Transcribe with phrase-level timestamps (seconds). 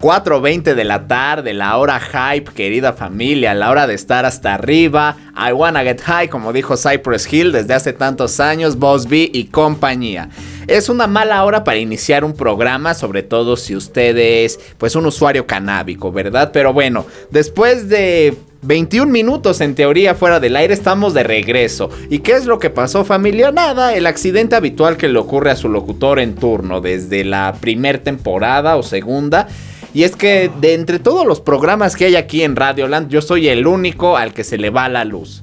[0.00, 5.16] 4.20 de la tarde, la hora hype, querida familia, la hora de estar hasta arriba.
[5.36, 9.46] I wanna get high, como dijo Cypress Hill desde hace tantos años, Boss B y
[9.46, 10.28] compañía.
[10.68, 15.06] Es una mala hora para iniciar un programa, sobre todo si usted es pues un
[15.06, 16.50] usuario canábico, ¿verdad?
[16.52, 21.90] Pero bueno, después de 21 minutos en teoría fuera del aire estamos de regreso.
[22.08, 23.50] ¿Y qué es lo que pasó familia?
[23.50, 27.98] Nada, el accidente habitual que le ocurre a su locutor en turno desde la primer
[27.98, 29.48] temporada o segunda
[29.94, 33.48] y es que de entre todos los programas que hay aquí en Radioland, yo soy
[33.48, 35.42] el único al que se le va la luz.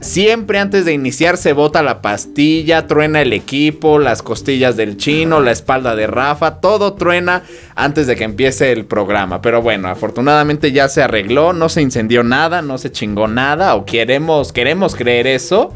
[0.00, 5.40] Siempre antes de iniciar se bota la pastilla, truena el equipo, las costillas del chino,
[5.40, 7.42] la espalda de Rafa, todo truena
[7.74, 9.42] antes de que empiece el programa.
[9.42, 13.84] Pero bueno, afortunadamente ya se arregló, no se incendió nada, no se chingó nada, o
[13.84, 15.72] queremos, queremos creer eso.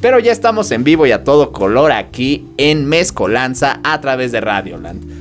[0.00, 4.40] Pero ya estamos en vivo y a todo color aquí en Mezcolanza a través de
[4.40, 5.19] Radioland.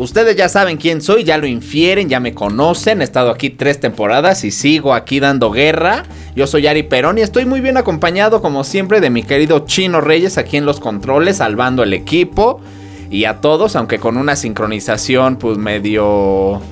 [0.00, 3.02] Ustedes ya saben quién soy, ya lo infieren, ya me conocen.
[3.02, 6.04] He estado aquí tres temporadas y sigo aquí dando guerra.
[6.34, 10.00] Yo soy Ari Perón y estoy muy bien acompañado, como siempre, de mi querido Chino
[10.00, 12.62] Reyes aquí en los controles, salvando el equipo.
[13.10, 16.62] Y a todos, aunque con una sincronización, pues medio.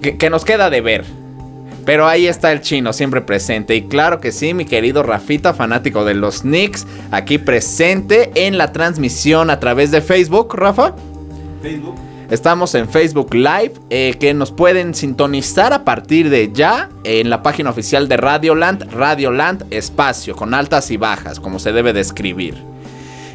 [0.00, 1.04] que, nos queda de ver.
[1.84, 3.76] Pero ahí está el chino, siempre presente.
[3.76, 8.72] Y claro que sí, mi querido Rafita, fanático de los Knicks, aquí presente en la
[8.72, 10.94] transmisión a través de Facebook, Rafa.
[11.60, 12.07] Facebook.
[12.30, 17.42] Estamos en Facebook Live, eh, que nos pueden sintonizar a partir de ya en la
[17.42, 22.54] página oficial de Radioland, Radioland Espacio, con altas y bajas, como se debe describir.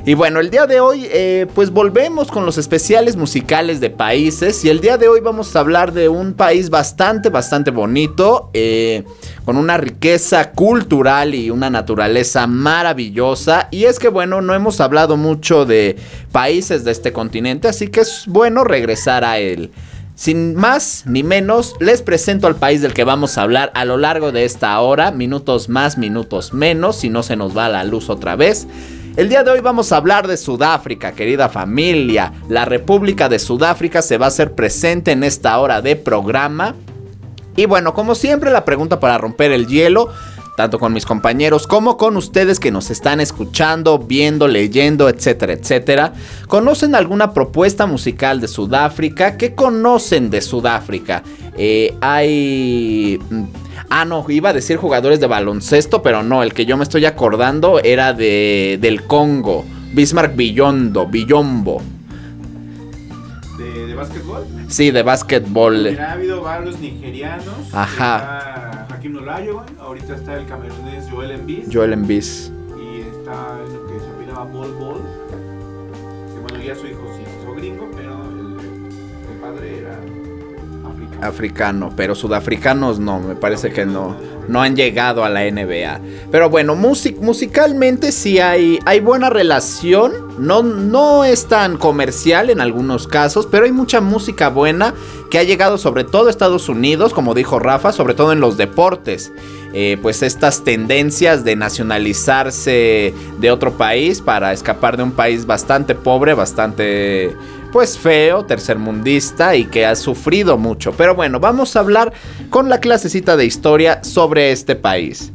[0.05, 4.65] Y bueno, el día de hoy eh, pues volvemos con los especiales musicales de países
[4.65, 9.05] y el día de hoy vamos a hablar de un país bastante, bastante bonito, eh,
[9.45, 13.69] con una riqueza cultural y una naturaleza maravillosa.
[13.71, 15.95] Y es que bueno, no hemos hablado mucho de
[16.33, 19.71] países de este continente, así que es bueno regresar a él.
[20.15, 23.95] Sin más ni menos, les presento al país del que vamos a hablar a lo
[23.95, 28.09] largo de esta hora, minutos más, minutos menos, si no se nos va la luz
[28.09, 28.67] otra vez.
[29.15, 32.33] El día de hoy vamos a hablar de Sudáfrica, querida familia.
[32.49, 36.73] La República de Sudáfrica se va a hacer presente en esta hora de programa.
[37.55, 40.09] Y bueno, como siempre, la pregunta para romper el hielo,
[40.55, 46.13] tanto con mis compañeros como con ustedes que nos están escuchando, viendo, leyendo, etcétera, etcétera.
[46.47, 49.37] ¿Conocen alguna propuesta musical de Sudáfrica?
[49.37, 51.23] ¿Qué conocen de Sudáfrica?
[51.57, 53.19] Eh, hay
[53.89, 57.05] Ah, no, iba a decir jugadores de baloncesto, pero no, el que yo me estoy
[57.05, 59.65] acordando era de, del Congo.
[59.93, 61.81] Bismarck Billondo, Billombo.
[63.57, 64.47] ¿De, básquetbol?
[64.67, 65.99] Sí, de básquetbol.
[65.99, 67.53] ha habido varios nigerianos.
[67.71, 68.87] Ajá.
[69.03, 69.17] Hakim
[69.81, 71.65] ahorita está el camerunés Joel Embiid.
[71.69, 72.23] Joel Embiid.
[72.23, 75.01] Y está lo que se apelaba Bol Bol.
[76.33, 79.99] Que bueno, ya su hijo sí, hizo gringo, pero el padre era
[81.21, 84.15] africano, pero sudafricanos no, me parece que no,
[84.47, 85.99] no han llegado a la NBA.
[86.31, 93.07] Pero bueno, musicalmente sí hay, hay buena relación, no, no es tan comercial en algunos
[93.07, 94.93] casos, pero hay mucha música buena
[95.29, 98.57] que ha llegado sobre todo a Estados Unidos, como dijo Rafa, sobre todo en los
[98.57, 99.31] deportes.
[99.75, 105.95] Eh, pues estas tendencias de nacionalizarse de otro país para escapar de un país bastante
[105.95, 107.35] pobre, bastante
[107.73, 110.91] pues feo, tercermundista y que ha sufrido mucho.
[110.93, 112.13] Pero bueno, vamos a hablar
[112.51, 115.31] con la clasecita de historia sobre este país.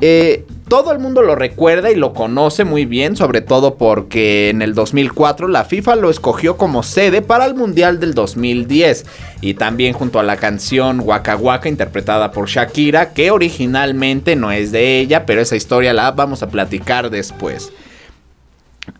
[0.00, 4.62] Eh, todo el mundo lo recuerda y lo conoce muy bien, sobre todo porque en
[4.62, 9.06] el 2004 la FIFA lo escogió como sede para el Mundial del 2010
[9.40, 14.72] y también junto a la canción Waka Waka interpretada por Shakira, que originalmente no es
[14.72, 17.72] de ella, pero esa historia la vamos a platicar después.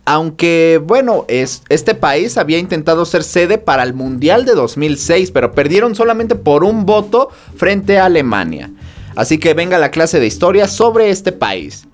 [0.05, 5.51] Aunque, bueno, es, este país había intentado ser sede para el Mundial de 2006, pero
[5.51, 8.71] perdieron solamente por un voto frente a Alemania.
[9.15, 11.87] Así que venga la clase de historia sobre este país.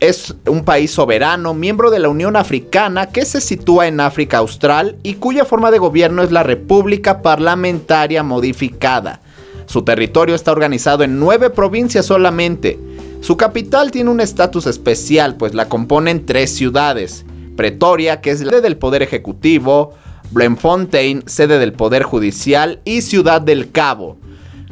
[0.00, 4.96] Es un país soberano, miembro de la Unión Africana, que se sitúa en África Austral
[5.02, 9.20] y cuya forma de gobierno es la República Parlamentaria Modificada.
[9.66, 12.78] Su territorio está organizado en nueve provincias solamente.
[13.20, 17.24] Su capital tiene un estatus especial, pues la componen tres ciudades.
[17.56, 19.94] Pretoria, que es la sede del Poder Ejecutivo,
[20.30, 24.16] Bloemfontein, sede del Poder Judicial, y Ciudad del Cabo,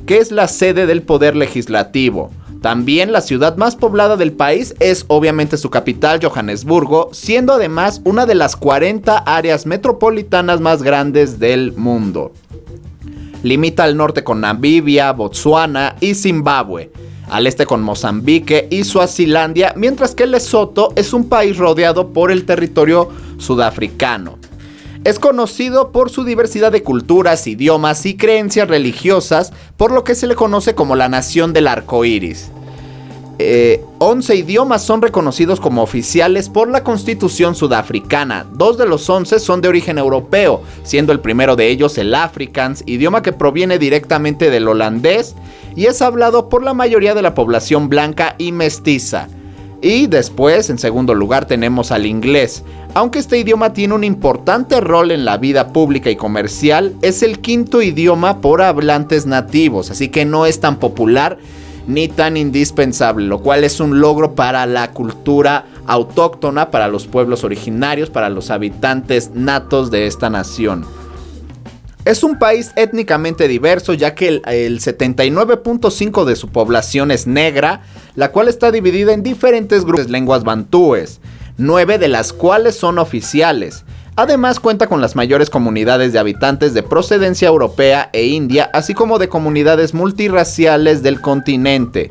[0.06, 2.30] que es la sede del Poder Legislativo.
[2.60, 8.24] También la ciudad más poblada del país es obviamente su capital, Johannesburgo, siendo además una
[8.24, 12.32] de las 40 áreas metropolitanas más grandes del mundo.
[13.42, 16.92] Limita al norte con Namibia, Botsuana y Zimbabue
[17.28, 22.44] al este con Mozambique y Suazilandia, mientras que Lesoto es un país rodeado por el
[22.44, 23.08] territorio
[23.38, 24.38] sudafricano.
[25.04, 30.28] Es conocido por su diversidad de culturas, idiomas y creencias religiosas, por lo que se
[30.28, 32.50] le conoce como la nación del arco iris.
[33.38, 38.46] 11 eh, idiomas son reconocidos como oficiales por la constitución sudafricana.
[38.52, 42.82] Dos de los 11 son de origen europeo, siendo el primero de ellos el Afrikaans,
[42.86, 45.34] idioma que proviene directamente del holandés
[45.74, 49.28] y es hablado por la mayoría de la población blanca y mestiza.
[49.80, 52.62] Y después, en segundo lugar, tenemos al inglés.
[52.94, 57.40] Aunque este idioma tiene un importante rol en la vida pública y comercial, es el
[57.40, 61.38] quinto idioma por hablantes nativos, así que no es tan popular
[61.86, 67.44] ni tan indispensable, lo cual es un logro para la cultura autóctona, para los pueblos
[67.44, 70.84] originarios, para los habitantes natos de esta nación.
[72.04, 77.82] Es un país étnicamente diverso ya que el, 79.5 de su población es negra,
[78.16, 81.20] la cual está dividida en diferentes grupos de lenguas bantúes,
[81.58, 83.84] nueve de las cuales son oficiales.
[84.14, 89.18] Además cuenta con las mayores comunidades de habitantes de procedencia europea e india, así como
[89.18, 92.10] de comunidades multirraciales del continente.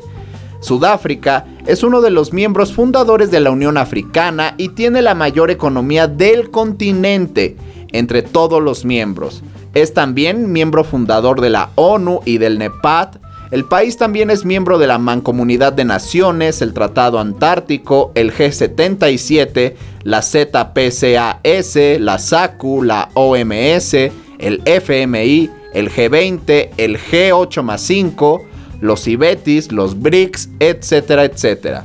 [0.60, 5.50] Sudáfrica es uno de los miembros fundadores de la Unión Africana y tiene la mayor
[5.50, 7.56] economía del continente
[7.92, 9.42] entre todos los miembros.
[9.74, 13.16] Es también miembro fundador de la ONU y del NEPAD.
[13.52, 19.74] El país también es miembro de la Mancomunidad de Naciones, el Tratado Antártico, el G77,
[20.04, 23.92] la ZPCAS, la SACU, la OMS,
[24.38, 28.42] el FMI, el G20, el G8 más 5,
[28.80, 31.84] los IBETIS, los BRICS, etcétera, etcétera.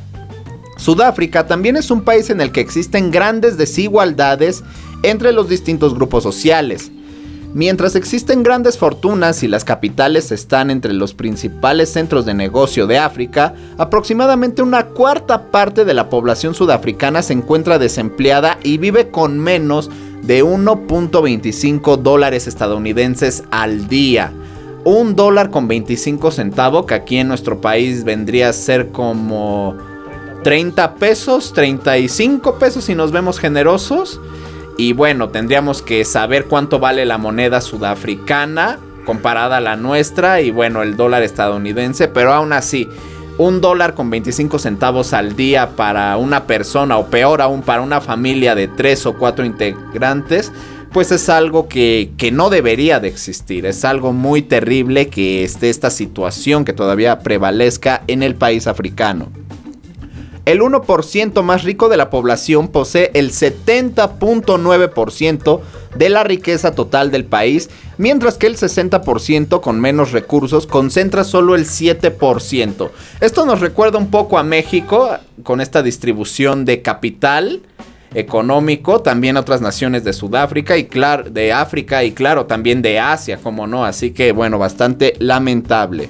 [0.78, 4.64] Sudáfrica también es un país en el que existen grandes desigualdades
[5.04, 6.92] entre los distintos grupos sociales.
[7.58, 13.00] Mientras existen grandes fortunas y las capitales están entre los principales centros de negocio de
[13.00, 19.40] África, aproximadamente una cuarta parte de la población sudafricana se encuentra desempleada y vive con
[19.40, 19.90] menos
[20.22, 24.32] de 1.25 dólares estadounidenses al día.
[24.84, 29.76] Un dólar con 25 centavos, que aquí en nuestro país vendría a ser como
[30.44, 34.22] 30 pesos, 35 pesos si nos vemos generosos.
[34.78, 40.52] Y bueno, tendríamos que saber cuánto vale la moneda sudafricana comparada a la nuestra y
[40.52, 42.88] bueno, el dólar estadounidense, pero aún así,
[43.40, 48.02] un dólar con 25 centavos al día para una persona o peor aún para una
[48.02, 50.52] familia de tres o cuatro integrantes,
[50.92, 53.66] pues es algo que, que, no debería de existir.
[53.66, 59.30] Es algo muy terrible que esté esta situación que todavía prevalezca en el país africano.
[60.48, 65.60] El 1% más rico de la población posee el 70.9%
[65.98, 71.54] de la riqueza total del país, mientras que el 60% con menos recursos concentra solo
[71.54, 72.90] el 7%.
[73.20, 77.64] Esto nos recuerda un poco a México con esta distribución de capital
[78.14, 83.36] económico, también otras naciones de Sudáfrica y claro, de África y claro, también de Asia,
[83.36, 86.10] como no, así que bueno, bastante lamentable.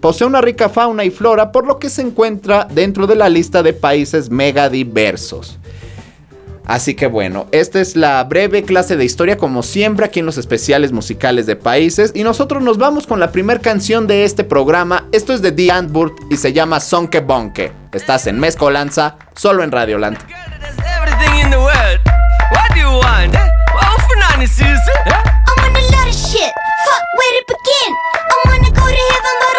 [0.00, 3.62] Posee una rica fauna y flora, por lo que se encuentra dentro de la lista
[3.62, 5.58] de países megadiversos.
[6.68, 10.36] Así que bueno, esta es la breve clase de historia como siempre aquí en los
[10.36, 15.06] especiales musicales de países y nosotros nos vamos con la primera canción de este programa.
[15.10, 17.72] Esto es de The Antwoord y se llama Sonke Bonke.
[17.92, 20.18] Estás en Mezcolanza, solo en Radioland.
[29.40, 29.57] I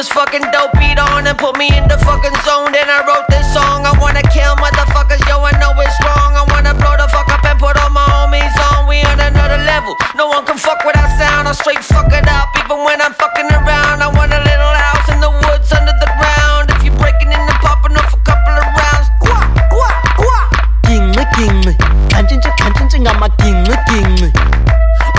[0.00, 2.72] this fucking dope beat on and put me in the fucking zone.
[2.72, 3.84] Then I wrote this song.
[3.84, 6.32] I wanna kill motherfuckers, yo, I know it's wrong.
[6.40, 8.88] I wanna blow the fuck up and put all my homies on.
[8.88, 9.92] We on another level.
[10.16, 11.48] No one can fuck with our sound.
[11.48, 14.00] I straight fuck it up, even when I'm fucking around.
[14.00, 16.72] I want a little house in the woods under the ground.
[16.72, 20.48] If you're breaking in the popping off a couple of rounds, quack, quack, quack.
[20.88, 21.76] King, king,
[22.08, 24.32] kanjinja, kanjinja, I'm a king, king.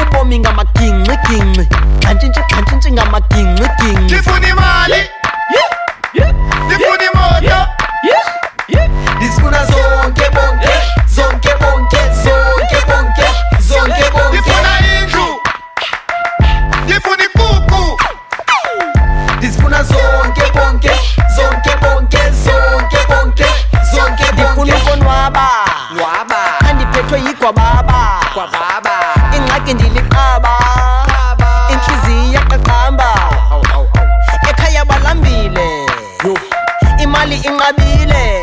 [0.01, 1.80] Ubomi, I'm a king, king.
[27.53, 28.21] kwababa.
[28.33, 28.95] Kwababa.
[29.35, 30.53] Ingxaki ndiliqaba.
[31.69, 33.09] Intliziyo yaqaqamba.
[34.49, 35.85] Ekhaya balambile
[36.99, 38.41] imali inqabile.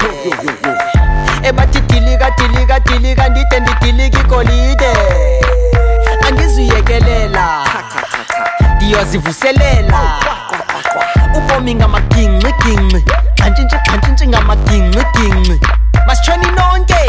[1.43, 4.93] Ebathi dilika dilika dilika ndide ndidilika igolide.
[6.29, 7.65] Angizuyekelela.
[8.77, 10.00] Ndiyozivuselela.
[11.35, 13.05] Ubomi ngamagingxigingxi
[13.38, 15.61] xantshintshi xantshintshi ngamagingxiginxi
[16.07, 17.00] masitshoni nonke.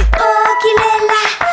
[0.51, 1.48] Okilela oh,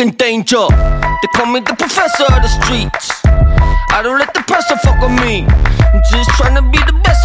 [0.00, 0.66] fucking danger.
[1.20, 3.10] They call me the professor of the streets.
[3.24, 5.44] I don't let the pressure fuck with me.
[5.44, 7.19] I'm just trying to be the best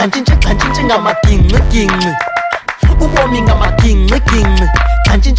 [0.00, 0.32] kanjinje
[1.22, 2.06] 点了点了
[2.98, 4.66] 我 warming 阿妈点了点了
[5.04, 5.36] 看见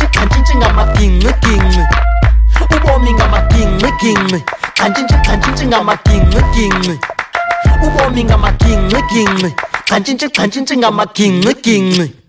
[10.15, 12.20] ginqi 我盯我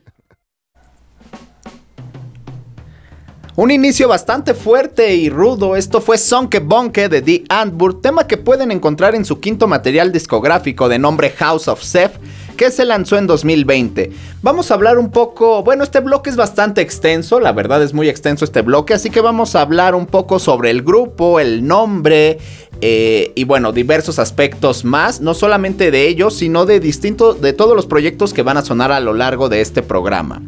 [3.54, 8.38] Un inicio bastante fuerte y rudo, esto fue Sonke Bonke de The Antwoord, tema que
[8.38, 12.12] pueden encontrar en su quinto material discográfico de nombre House of Seth,
[12.56, 14.11] que se lanzó en 2020.
[14.40, 18.09] Vamos a hablar un poco, bueno, este bloque es bastante extenso, la verdad es muy
[18.09, 22.38] extenso este bloque, así que vamos a hablar un poco sobre el grupo, el nombre
[22.80, 27.76] eh, y bueno, diversos aspectos más, no solamente de ellos, sino de distintos, de todos
[27.76, 30.40] los proyectos que van a sonar a lo largo de este programa.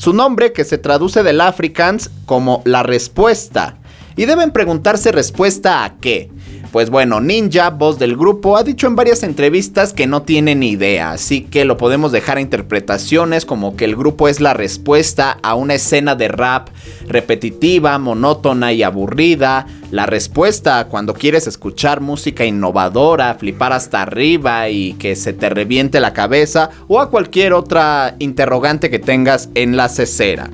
[0.00, 3.76] Su nombre, que se traduce del Afrikaans como la respuesta.
[4.16, 6.30] Y deben preguntarse respuesta a qué.
[6.72, 10.70] Pues bueno, Ninja, voz del grupo, ha dicho en varias entrevistas que no tiene ni
[10.70, 15.36] idea, así que lo podemos dejar a interpretaciones como que el grupo es la respuesta
[15.42, 16.68] a una escena de rap
[17.08, 24.92] repetitiva, monótona y aburrida, la respuesta cuando quieres escuchar música innovadora, flipar hasta arriba y
[24.92, 29.88] que se te reviente la cabeza o a cualquier otra interrogante que tengas en la
[29.88, 30.48] cesera.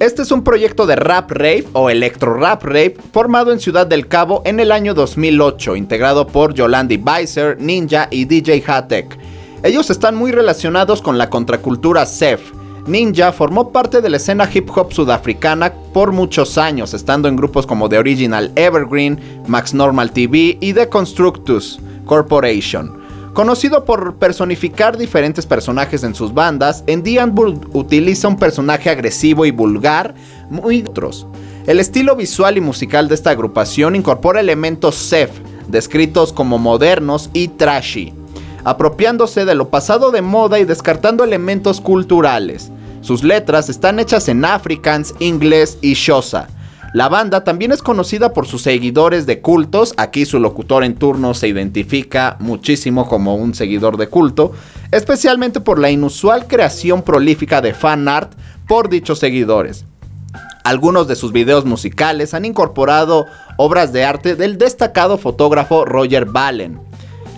[0.00, 4.08] Este es un proyecto de rap rave o electro rap rave formado en Ciudad del
[4.08, 9.18] Cabo en el año 2008, integrado por Yolandi Weiser, Ninja y DJ Hatek.
[9.62, 12.40] Ellos están muy relacionados con la contracultura Sef.
[12.86, 17.66] Ninja formó parte de la escena hip hop sudafricana por muchos años, estando en grupos
[17.66, 22.99] como The Original Evergreen, Max Normal TV y The Constructus Corporation.
[23.32, 27.04] Conocido por personificar diferentes personajes en sus bandas, en
[27.72, 30.14] utiliza un personaje agresivo y vulgar,
[30.50, 31.28] muy otros.
[31.66, 35.30] El estilo visual y musical de esta agrupación incorpora elementos Sef,
[35.68, 38.12] descritos como modernos y trashy,
[38.64, 42.72] apropiándose de lo pasado de moda y descartando elementos culturales.
[43.00, 46.48] Sus letras están hechas en afrikaans, inglés y xhosa.
[46.92, 51.34] La banda también es conocida por sus seguidores de cultos, aquí su locutor en turno
[51.34, 54.52] se identifica muchísimo como un seguidor de culto,
[54.90, 58.32] especialmente por la inusual creación prolífica de fan art
[58.66, 59.84] por dichos seguidores.
[60.64, 66.89] Algunos de sus videos musicales han incorporado obras de arte del destacado fotógrafo Roger Ballen.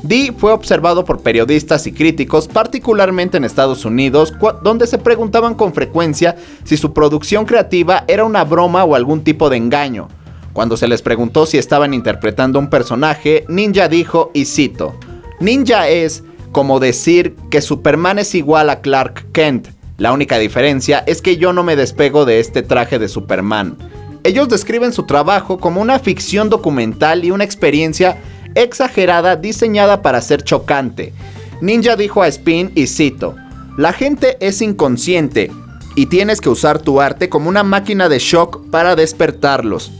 [0.02, 4.32] Dee fue observado por periodistas y críticos, particularmente en Estados Unidos,
[4.62, 9.49] donde se preguntaban con frecuencia si su producción creativa era una broma o algún tipo
[9.49, 10.09] de engaño.
[10.52, 14.94] Cuando se les preguntó si estaban interpretando un personaje, Ninja dijo, y cito,
[15.40, 19.68] Ninja es como decir que Superman es igual a Clark Kent.
[19.99, 23.78] La única diferencia es que yo no me despego de este traje de Superman.
[24.25, 28.18] Ellos describen su trabajo como una ficción documental y una experiencia
[28.54, 31.12] exagerada diseñada para ser chocante.
[31.61, 33.37] Ninja dijo a Spin y cito,
[33.76, 35.50] la gente es inconsciente
[35.94, 39.92] y tienes que usar tu arte como una máquina de shock para despertarlos.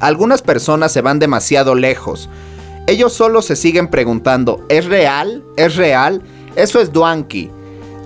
[0.00, 2.28] Algunas personas se van demasiado lejos.
[2.86, 5.44] Ellos solo se siguen preguntando, ¿es real?
[5.56, 6.22] ¿Es real?
[6.56, 7.50] Eso es Dwanki.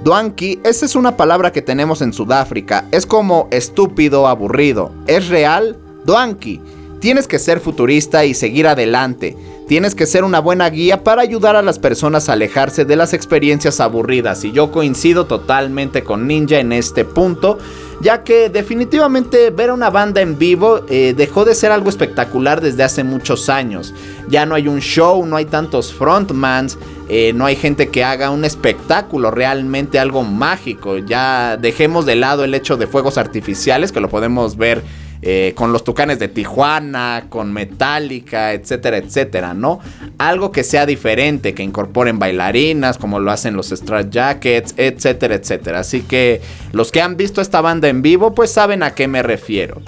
[0.05, 2.85] Dwanki, esa es una palabra que tenemos en Sudáfrica.
[2.93, 4.93] Es como estúpido, aburrido.
[5.07, 5.79] ¿Es real?
[6.05, 6.61] Dwanki.
[7.01, 9.37] Tienes que ser futurista y seguir adelante.
[9.67, 13.13] Tienes que ser una buena guía para ayudar a las personas a alejarse de las
[13.13, 14.45] experiencias aburridas.
[14.45, 17.59] Y yo coincido totalmente con Ninja en este punto,
[18.01, 22.61] ya que definitivamente ver a una banda en vivo eh, dejó de ser algo espectacular
[22.61, 23.93] desde hace muchos años.
[24.29, 28.31] Ya no hay un show, no hay tantos frontmans, eh, no hay gente que haga
[28.31, 30.99] un espectáculo, realmente algo mágico.
[30.99, 34.85] Ya dejemos de lado el hecho de fuegos artificiales, que lo podemos ver
[35.23, 39.81] eh, con los Tucanes de Tijuana, con Metallica, etcétera, etcétera, ¿no?
[40.19, 45.81] Algo que sea diferente, que incorporen bailarinas, como lo hacen los Strat Jackets, etcétera, etcétera.
[45.81, 46.41] Así que
[46.73, 49.81] los que han visto esta banda en vivo, pues saben a qué me refiero.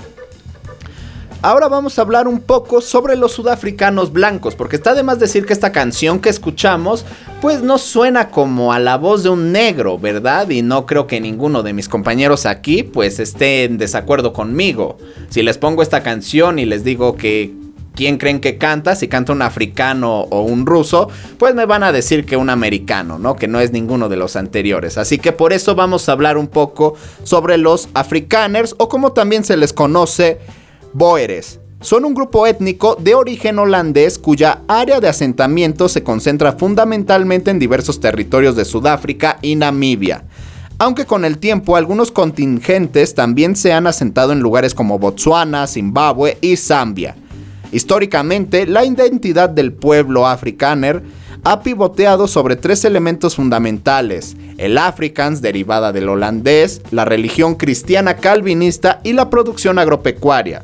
[1.41, 5.47] Ahora vamos a hablar un poco sobre los sudafricanos blancos, porque está de más decir
[5.47, 7.05] que esta canción que escuchamos,
[7.41, 10.51] pues no suena como a la voz de un negro, ¿verdad?
[10.51, 14.99] Y no creo que ninguno de mis compañeros aquí, pues esté en desacuerdo conmigo.
[15.29, 17.55] Si les pongo esta canción y les digo que
[17.95, 21.93] quién creen que canta, si canta un africano o un ruso, pues me van a
[21.93, 23.37] decir que un americano, ¿no?
[23.37, 24.99] Que no es ninguno de los anteriores.
[24.99, 29.45] Así que por eso vamos a hablar un poco sobre los afrikaners o como también
[29.45, 30.41] se les conoce
[30.93, 31.61] Boeres.
[31.81, 37.61] Son un grupo étnico de origen holandés cuya área de asentamiento se concentra fundamentalmente en
[37.61, 40.25] diversos territorios de Sudáfrica y Namibia.
[40.79, 46.39] Aunque con el tiempo algunos contingentes también se han asentado en lugares como Botsuana, Zimbabue
[46.41, 47.17] y Zambia.
[47.71, 51.03] Históricamente, la identidad del pueblo afrikaner
[51.45, 59.01] ha pivoteado sobre tres elementos fundamentales, el Afrikaans derivada del holandés, la religión cristiana calvinista
[59.05, 60.63] y la producción agropecuaria.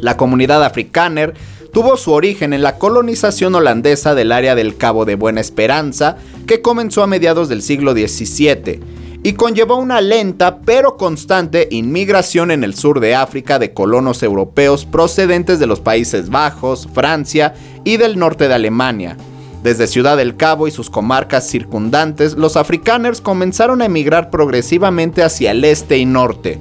[0.00, 1.34] La comunidad afrikaner
[1.72, 6.62] tuvo su origen en la colonización holandesa del área del Cabo de Buena Esperanza, que
[6.62, 8.80] comenzó a mediados del siglo XVII,
[9.22, 14.86] y conllevó una lenta pero constante inmigración en el sur de África de colonos europeos
[14.86, 19.16] procedentes de los Países Bajos, Francia y del norte de Alemania.
[19.62, 25.50] Desde Ciudad del Cabo y sus comarcas circundantes, los afrikaners comenzaron a emigrar progresivamente hacia
[25.50, 26.58] el este y norte,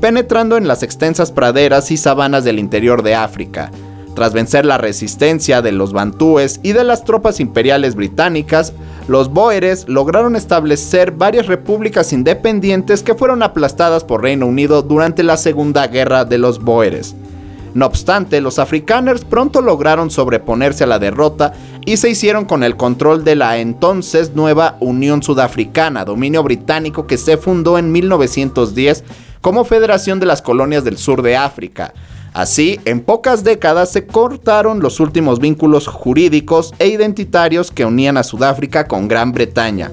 [0.00, 3.70] penetrando en las extensas praderas y sabanas del interior de África.
[4.14, 8.72] Tras vencer la resistencia de los bantúes y de las tropas imperiales británicas,
[9.08, 15.36] los boeres lograron establecer varias repúblicas independientes que fueron aplastadas por Reino Unido durante la
[15.36, 17.14] Segunda Guerra de los Boeres.
[17.74, 21.52] No obstante, los afrikaners pronto lograron sobreponerse a la derrota
[21.84, 27.18] y se hicieron con el control de la entonces nueva Unión Sudafricana, dominio británico que
[27.18, 29.04] se fundó en 1910
[29.40, 31.92] como Federación de las Colonias del Sur de África.
[32.32, 38.22] Así, en pocas décadas se cortaron los últimos vínculos jurídicos e identitarios que unían a
[38.22, 39.90] Sudáfrica con Gran Bretaña.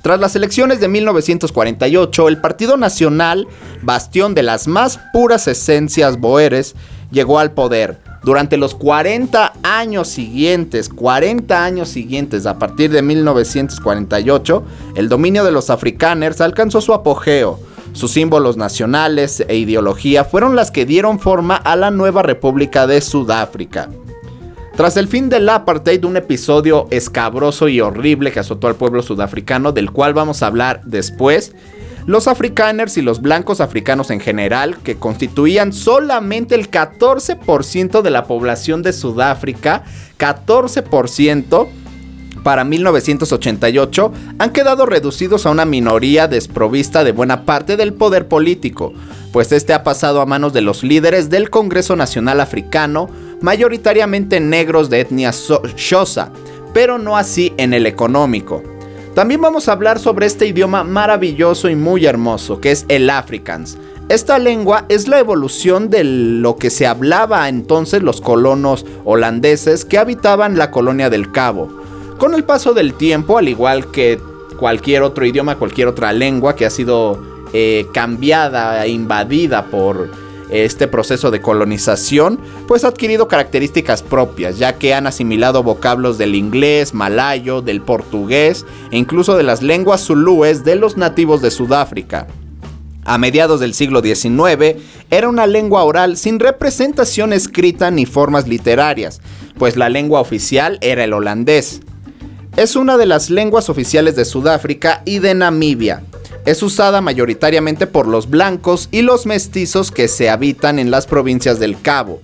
[0.00, 3.48] Tras las elecciones de 1948, el Partido Nacional,
[3.82, 6.76] bastión de las más puras esencias boeres,
[7.10, 7.98] llegó al poder.
[8.22, 15.52] Durante los 40 años siguientes, 40 años siguientes, a partir de 1948, el dominio de
[15.52, 17.58] los afrikaners alcanzó su apogeo.
[17.96, 23.00] Sus símbolos nacionales e ideología fueron las que dieron forma a la nueva República de
[23.00, 23.88] Sudáfrica.
[24.76, 29.72] Tras el fin del apartheid, un episodio escabroso y horrible que azotó al pueblo sudafricano,
[29.72, 31.54] del cual vamos a hablar después,
[32.04, 38.24] los afrikaners y los blancos africanos en general, que constituían solamente el 14% de la
[38.24, 39.84] población de Sudáfrica,
[40.18, 41.66] 14%,
[42.46, 48.92] para 1988 han quedado reducidos a una minoría desprovista de buena parte del poder político,
[49.32, 54.90] pues este ha pasado a manos de los líderes del Congreso Nacional Africano, mayoritariamente negros
[54.90, 56.30] de etnia Xhosa,
[56.72, 58.62] pero no así en el económico.
[59.16, 63.76] También vamos a hablar sobre este idioma maravilloso y muy hermoso, que es el Afrikaans.
[64.08, 69.98] Esta lengua es la evolución de lo que se hablaba entonces los colonos holandeses que
[69.98, 71.85] habitaban la colonia del Cabo.
[72.18, 74.18] Con el paso del tiempo, al igual que
[74.58, 80.10] cualquier otro idioma, cualquier otra lengua que ha sido eh, cambiada e invadida por
[80.48, 86.34] este proceso de colonización, pues ha adquirido características propias, ya que han asimilado vocablos del
[86.34, 92.28] inglés, malayo, del portugués e incluso de las lenguas zulúes de los nativos de Sudáfrica.
[93.04, 99.20] A mediados del siglo XIX era una lengua oral sin representación escrita ni formas literarias,
[99.58, 101.82] pues la lengua oficial era el holandés.
[102.56, 106.02] Es una de las lenguas oficiales de Sudáfrica y de Namibia.
[106.46, 111.58] Es usada mayoritariamente por los blancos y los mestizos que se habitan en las provincias
[111.58, 112.22] del Cabo.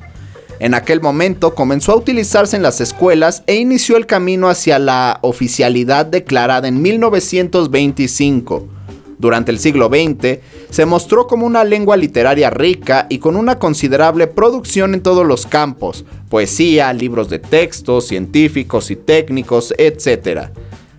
[0.59, 5.19] En aquel momento comenzó a utilizarse en las escuelas e inició el camino hacia la
[5.21, 8.67] oficialidad declarada en 1925.
[9.23, 14.27] Durante el siglo XX, se mostró como una lengua literaria rica y con una considerable
[14.27, 20.49] producción en todos los campos, poesía, libros de texto, científicos y técnicos, etc.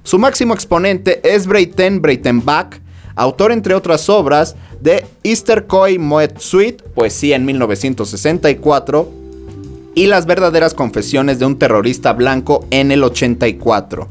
[0.04, 2.80] Su máximo exponente es Breiten Breitenbach,
[3.14, 9.12] autor entre otras obras de Easter Koi Moet Suite, poesía en 1964,
[9.96, 14.08] y Las verdaderas confesiones de un terrorista blanco en el 84.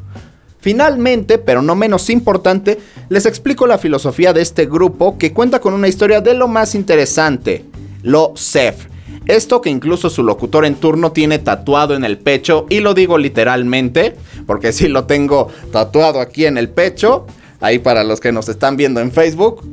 [0.63, 5.75] Finalmente, pero no menos importante, les explico la filosofía de este grupo que cuenta con
[5.75, 7.65] una historia de lo más interesante,
[8.05, 8.87] lo CEF.
[9.27, 13.19] Esto que incluso su locutor en turno tiene tatuado en el pecho, y lo digo
[13.19, 14.15] literalmente,
[14.47, 17.27] porque sí lo tengo tatuado aquí en el pecho,
[17.59, 19.69] ahí para los que nos están viendo en Facebook.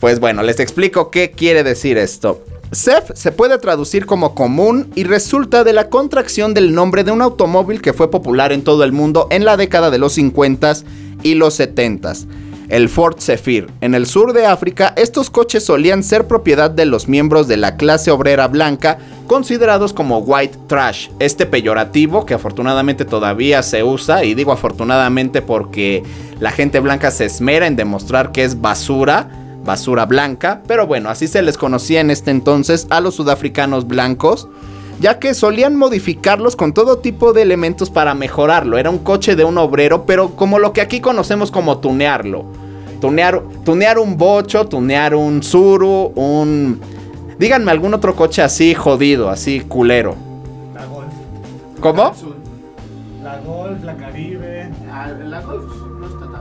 [0.00, 2.44] Pues bueno, les explico qué quiere decir esto.
[2.72, 7.22] CEF se puede traducir como común y resulta de la contracción del nombre de un
[7.22, 10.84] automóvil que fue popular en todo el mundo en la década de los 50s
[11.22, 12.26] y los 70s.
[12.68, 13.68] El Ford Zephyr.
[13.82, 17.76] En el sur de África, estos coches solían ser propiedad de los miembros de la
[17.76, 21.08] clase obrera blanca, considerados como white trash.
[21.18, 26.02] Este peyorativo que afortunadamente todavía se usa, y digo afortunadamente porque
[26.40, 31.26] la gente blanca se esmera en demostrar que es basura, basura blanca, pero bueno, así
[31.26, 34.48] se les conocía en este entonces a los sudafricanos blancos,
[35.00, 38.78] ya que solían modificarlos con todo tipo de elementos para mejorarlo.
[38.78, 42.44] Era un coche de un obrero, pero como lo que aquí conocemos como tunearlo.
[43.00, 46.80] Tunear, tunear un bocho, tunear un suru, un...
[47.38, 50.14] Díganme algún otro coche así jodido, así culero.
[50.72, 51.12] La Golf.
[51.80, 52.12] ¿Cómo?
[53.22, 54.70] La Golf, la Caribe.
[54.90, 55.64] Ah, la Golf
[56.00, 56.33] no está tan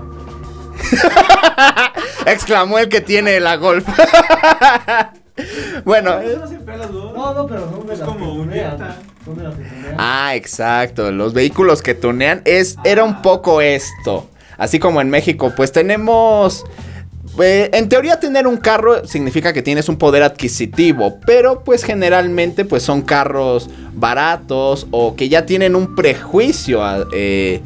[2.25, 3.86] Exclamó el que tiene la Golf.
[5.86, 6.19] bueno.
[7.15, 8.71] No, no, pero son de Es las como que un tunean.
[8.71, 8.97] Jetta.
[9.25, 9.95] Son de las que tunean.
[9.97, 11.12] Ah, exacto.
[11.12, 14.29] Los vehículos que tunean es, era un poco esto.
[14.58, 16.63] Así como en México, pues tenemos...
[17.41, 22.63] eh, en teoría tener un carro significa que tienes un poder adquisitivo, pero pues generalmente
[22.65, 27.62] pues son carros baratos o que ya tienen un prejuicio a- eh,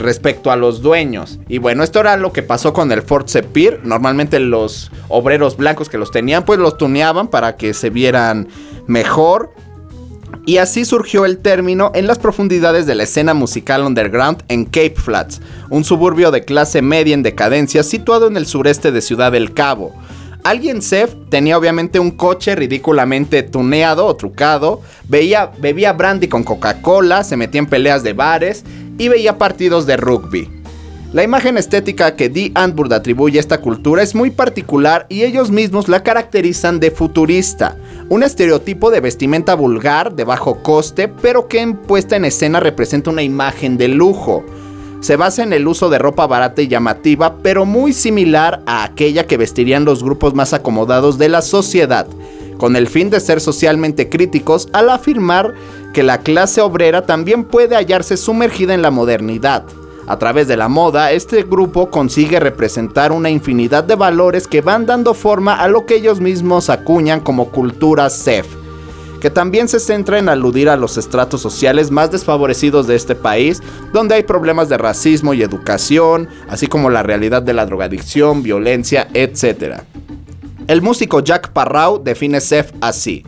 [0.00, 1.38] respecto a los dueños.
[1.48, 3.80] Y bueno, esto era lo que pasó con el Ford Zephyr.
[3.84, 8.48] Normalmente los obreros blancos que los tenían pues los tuneaban para que se vieran
[8.86, 9.52] mejor.
[10.46, 14.94] Y así surgió el término en las profundidades de la escena musical underground en Cape
[14.96, 19.52] Flats, un suburbio de clase media en decadencia situado en el sureste de Ciudad del
[19.52, 19.94] Cabo.
[20.42, 27.24] Alguien Sef tenía obviamente un coche ridículamente tuneado o trucado, veía, bebía brandy con Coca-Cola,
[27.24, 28.64] se metía en peleas de bares
[28.98, 30.48] y veía partidos de rugby.
[31.12, 35.50] La imagen estética que Dee Antwoord atribuye a esta cultura es muy particular y ellos
[35.50, 37.76] mismos la caracterizan de futurista,
[38.08, 43.10] un estereotipo de vestimenta vulgar, de bajo coste, pero que en puesta en escena representa
[43.10, 44.44] una imagen de lujo.
[45.00, 49.26] Se basa en el uso de ropa barata y llamativa, pero muy similar a aquella
[49.26, 52.06] que vestirían los grupos más acomodados de la sociedad,
[52.60, 55.54] con el fin de ser socialmente críticos al afirmar
[55.94, 59.64] que la clase obrera también puede hallarse sumergida en la modernidad.
[60.06, 64.84] A través de la moda, este grupo consigue representar una infinidad de valores que van
[64.84, 68.46] dando forma a lo que ellos mismos acuñan como cultura SEF,
[69.22, 73.62] que también se centra en aludir a los estratos sociales más desfavorecidos de este país,
[73.94, 79.08] donde hay problemas de racismo y educación, así como la realidad de la drogadicción, violencia,
[79.14, 79.80] etc.
[80.70, 83.24] El músico Jack Parrau define SEF así.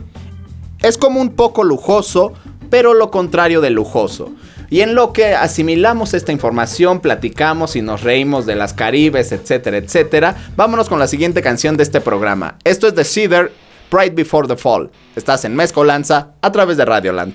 [0.81, 2.31] Es como un poco lujoso,
[2.69, 4.31] pero lo contrario de lujoso.
[4.69, 9.75] Y en lo que asimilamos esta información, platicamos y nos reímos de las Caribes, etcétera,
[9.75, 12.59] etcétera, vámonos con la siguiente canción de este programa.
[12.63, 13.51] Esto es de Cedar,
[13.89, 14.89] Pride Before the Fall.
[15.17, 17.33] Estás en Mezcolanza a través de Radioland.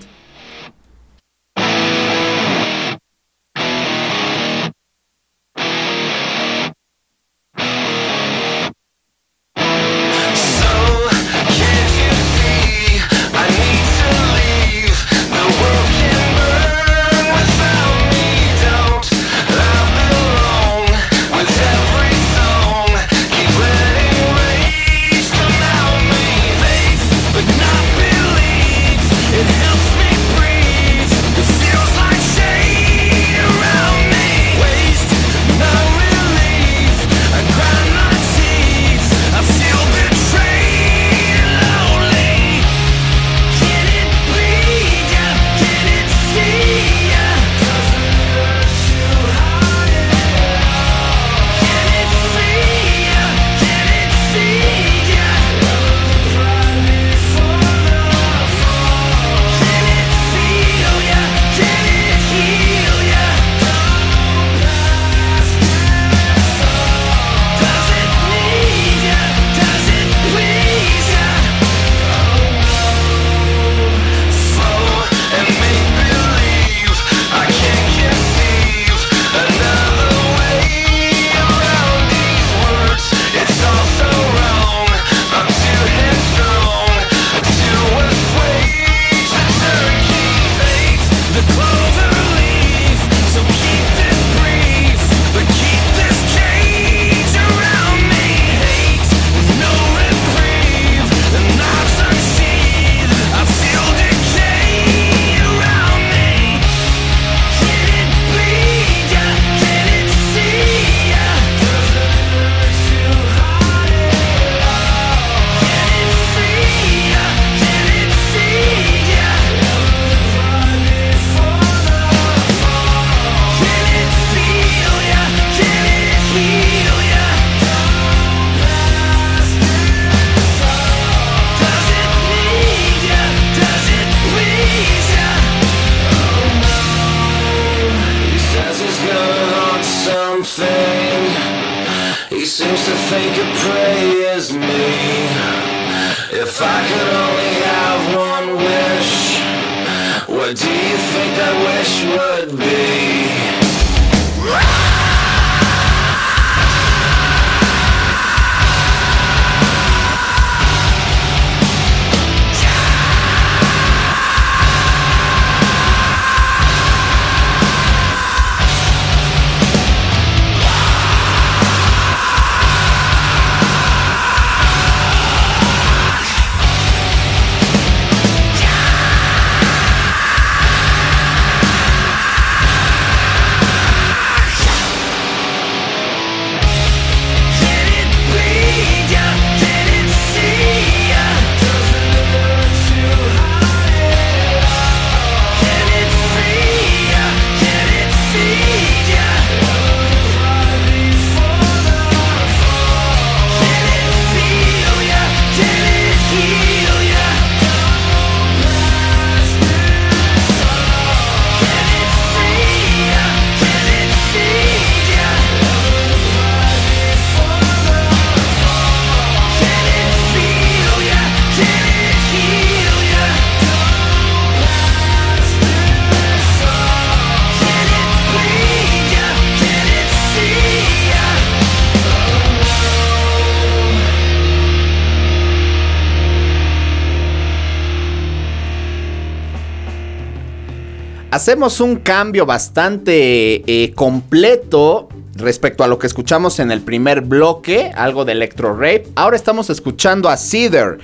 [241.30, 247.92] Hacemos un cambio bastante eh, completo respecto a lo que escuchamos en el primer bloque,
[247.94, 249.08] algo de electro rape.
[249.14, 250.96] Ahora estamos escuchando a Cedar.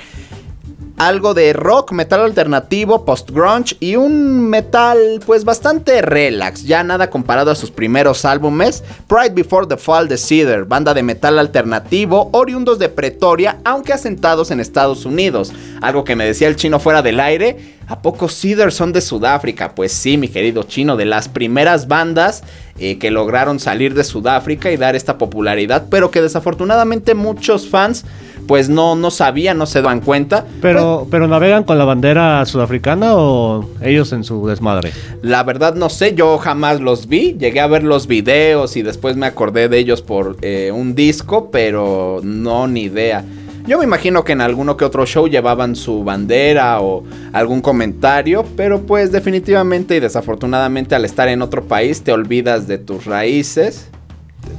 [0.96, 7.50] Algo de rock, metal alternativo, post-grunge y un metal pues bastante relax, ya nada comparado
[7.50, 8.84] a sus primeros álbumes.
[9.08, 14.52] Pride Before the Fall de Cedar, banda de metal alternativo, oriundos de Pretoria, aunque asentados
[14.52, 15.52] en Estados Unidos.
[15.82, 19.74] Algo que me decía el chino fuera del aire, ¿a poco Cedar son de Sudáfrica?
[19.74, 22.44] Pues sí, mi querido chino, de las primeras bandas
[22.78, 28.04] eh, que lograron salir de Sudáfrica y dar esta popularidad, pero que desafortunadamente muchos fans
[28.46, 30.44] pues no, no sabían, no se dan cuenta.
[30.60, 34.92] Pero, pero navegan con la bandera sudafricana o ellos en su desmadre.
[35.22, 39.16] La verdad no sé, yo jamás los vi, llegué a ver los videos y después
[39.16, 43.24] me acordé de ellos por eh, un disco, pero no ni idea.
[43.66, 47.02] Yo me imagino que en alguno que otro show llevaban su bandera o
[47.32, 52.76] algún comentario, pero pues definitivamente y desafortunadamente al estar en otro país te olvidas de
[52.76, 53.88] tus raíces.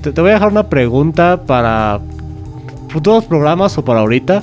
[0.02, 2.00] Te, te voy a dejar una pregunta para
[2.95, 4.41] futuros programas o para ahorita.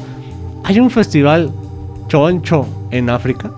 [0.64, 1.50] ¿Hay un festival
[2.06, 3.50] choncho en África?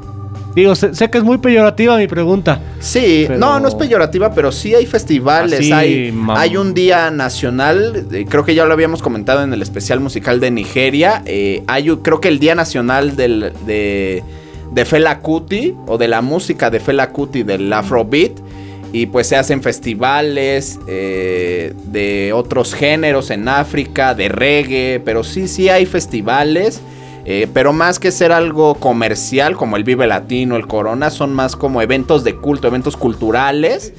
[0.55, 2.61] Digo, sé, sé que es muy peyorativa mi pregunta.
[2.79, 6.75] Sí, Pero- no, no es peyorativa, pero sí hay festivales, Así, hay, mam- hay un
[6.75, 11.23] día nacional, eh, creo que ya lo habíamos comentado en el especial musical de Nigeria,
[11.27, 14.23] eh, hay, creo que el día nacional del, de,
[14.73, 18.39] de Fela Kuti, o de la música de Fela Kuti, del Afrobeat,
[18.95, 25.49] y pues se hacen festivales eh, de otros géneros en África, de reggae, pero sí,
[25.49, 26.81] sí hay festivales.
[27.25, 31.57] eh, pero más que ser algo comercial como el Vive Latino, el Corona, son más
[31.57, 33.93] como eventos de culto, eventos culturales.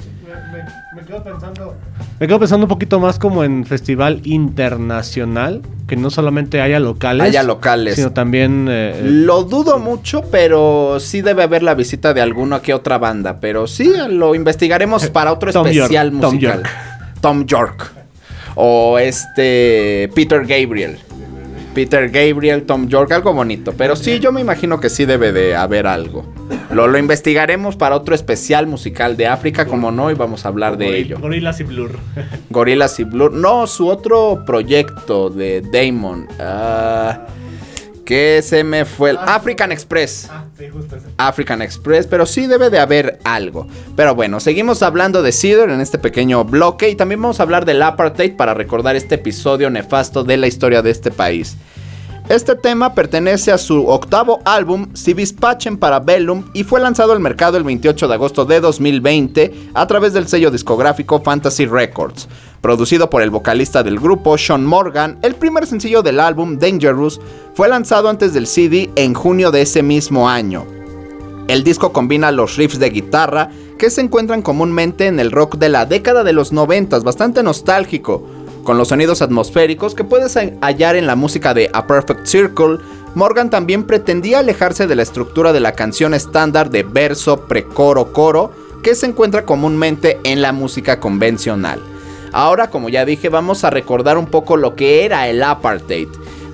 [1.06, 1.74] Me quedo pensando.
[2.18, 7.28] Me quedo pensando un poquito más como en festival internacional, que no solamente haya locales,
[7.28, 7.94] Haya locales.
[7.94, 12.74] sino también eh, Lo dudo mucho, pero sí debe haber la visita de alguna que
[12.74, 13.38] otra banda.
[13.40, 16.56] Pero sí, lo investigaremos para otro Tom especial York, Tom musical.
[16.62, 16.70] York.
[17.20, 17.92] Tom York.
[18.56, 20.10] O este.
[20.12, 20.98] Peter Gabriel.
[21.76, 23.74] Peter Gabriel, Tom York, algo bonito.
[23.76, 26.24] Pero sí, yo me imagino que sí debe de haber algo.
[26.70, 30.78] Lo, lo investigaremos para otro especial musical de África, como no, y vamos a hablar
[30.78, 31.18] de ello.
[31.20, 31.98] Gorilas y Blur.
[32.48, 33.34] Gorillaz y Blur.
[33.34, 36.26] No, su otro proyecto de Damon.
[36.40, 37.26] ah,
[38.06, 39.10] que se me fue.
[39.10, 40.28] el African Express.
[40.30, 41.08] ah, sí, justo ese.
[41.18, 43.66] African Express, pero sí debe de haber algo.
[43.94, 47.66] Pero bueno, seguimos hablando de Cedar en este pequeño bloque y también vamos a hablar
[47.66, 51.56] del apartheid para recordar este episodio nefasto de la historia de este país.
[52.28, 57.20] Este tema pertenece a su octavo álbum, Civis Pacem para Bellum, y fue lanzado al
[57.20, 62.28] mercado el 28 de agosto de 2020 a través del sello discográfico Fantasy Records.
[62.60, 67.20] Producido por el vocalista del grupo, Sean Morgan, el primer sencillo del álbum, Dangerous,
[67.54, 70.66] fue lanzado antes del CD en junio de ese mismo año.
[71.46, 75.68] El disco combina los riffs de guitarra que se encuentran comúnmente en el rock de
[75.68, 78.26] la década de los 90, bastante nostálgico,
[78.66, 82.78] con los sonidos atmosféricos que puedes hallar en la música de A Perfect Circle.
[83.14, 88.50] Morgan también pretendía alejarse de la estructura de la canción estándar de verso, precoro, coro,
[88.82, 91.80] que se encuentra comúnmente en la música convencional.
[92.32, 96.08] Ahora, como ya dije, vamos a recordar un poco lo que era el apartheid.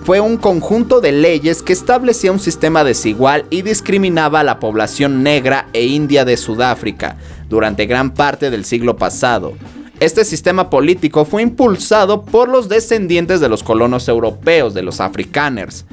[0.05, 5.23] Fue un conjunto de leyes que establecía un sistema desigual y discriminaba a la población
[5.23, 7.17] negra e india de Sudáfrica
[7.49, 9.55] durante gran parte del siglo pasado.
[10.03, 15.85] Este sistema político fue impulsado por los descendientes de los colonos europeos, de los afrikaners,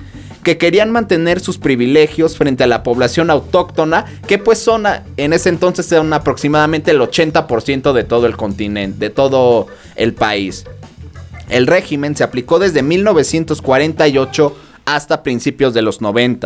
[0.42, 5.50] que querían mantener sus privilegios frente a la población autóctona, que pues son en ese
[5.50, 10.66] entonces eran aproximadamente el 80% de todo el continente, de todo el país.
[11.48, 14.56] El régimen se aplicó desde 1948
[14.96, 16.40] hasta principios de los 90.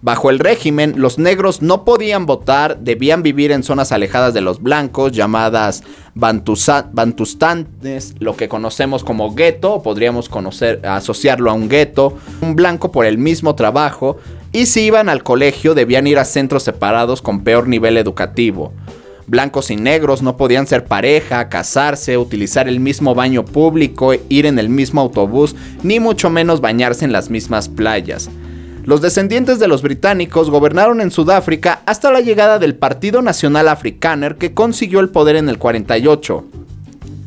[0.00, 4.62] Bajo el régimen, los negros no podían votar, debían vivir en zonas alejadas de los
[4.62, 5.82] blancos, llamadas
[6.14, 13.06] bantustanes, lo que conocemos como gueto, podríamos conocer, asociarlo a un gueto, un blanco por
[13.06, 14.18] el mismo trabajo,
[14.52, 18.72] y si iban al colegio debían ir a centros separados con peor nivel educativo.
[19.26, 24.58] Blancos y negros no podían ser pareja, casarse, utilizar el mismo baño público, ir en
[24.58, 28.28] el mismo autobús, ni mucho menos bañarse en las mismas playas.
[28.84, 34.36] Los descendientes de los británicos gobernaron en Sudáfrica hasta la llegada del Partido Nacional Afrikaner
[34.36, 36.44] que consiguió el poder en el 48.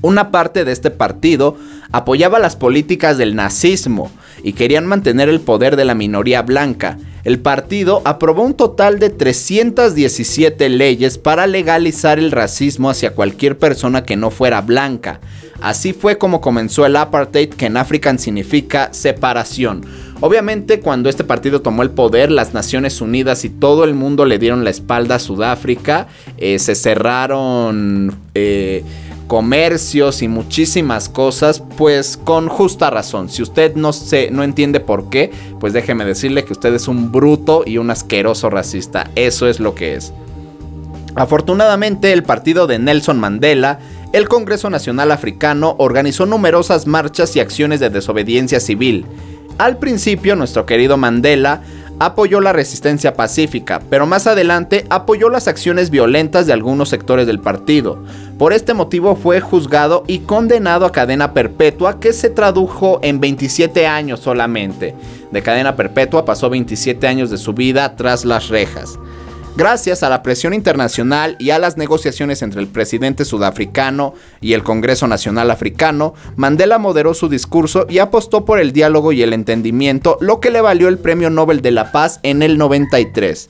[0.04, 1.58] Una parte de este partido
[1.92, 4.12] apoyaba las políticas del nazismo
[4.44, 7.00] y querían mantener el poder de la minoría blanca.
[7.28, 14.06] El partido aprobó un total de 317 leyes para legalizar el racismo hacia cualquier persona
[14.06, 15.20] que no fuera blanca.
[15.60, 19.86] Así fue como comenzó el apartheid, que en African significa separación.
[20.20, 24.40] Obviamente cuando este partido tomó el poder, las Naciones Unidas y todo el mundo le
[24.40, 28.16] dieron la espalda a Sudáfrica, eh, se cerraron...
[28.34, 28.84] eh,
[29.28, 33.30] comercios y muchísimas cosas, pues con justa razón.
[33.30, 37.12] Si usted no se no entiende por qué, pues déjeme decirle que usted es un
[37.12, 39.12] bruto y un asqueroso racista.
[39.16, 40.14] Eso es lo que es.
[41.16, 43.80] Afortunadamente, el partido de Nelson Mandela,
[44.14, 49.06] el Congreso Nacional Africano, organizó numerosas marchas y acciones de desobediencia civil.
[49.58, 51.62] Al principio, nuestro querido Mandela
[52.00, 57.40] apoyó la resistencia pacífica, pero más adelante apoyó las acciones violentas de algunos sectores del
[57.40, 57.98] partido.
[58.38, 63.88] Por este motivo fue juzgado y condenado a cadena perpetua que se tradujo en 27
[63.88, 64.94] años solamente.
[65.32, 69.00] De cadena perpetua pasó 27 años de su vida tras las rejas.
[69.58, 74.62] Gracias a la presión internacional y a las negociaciones entre el presidente sudafricano y el
[74.62, 80.20] Congreso Nacional Africano, Mandela moderó su discurso y apostó por el diálogo y el entendimiento,
[80.22, 83.50] lo que le valió el Premio Nobel de la Paz en el 93.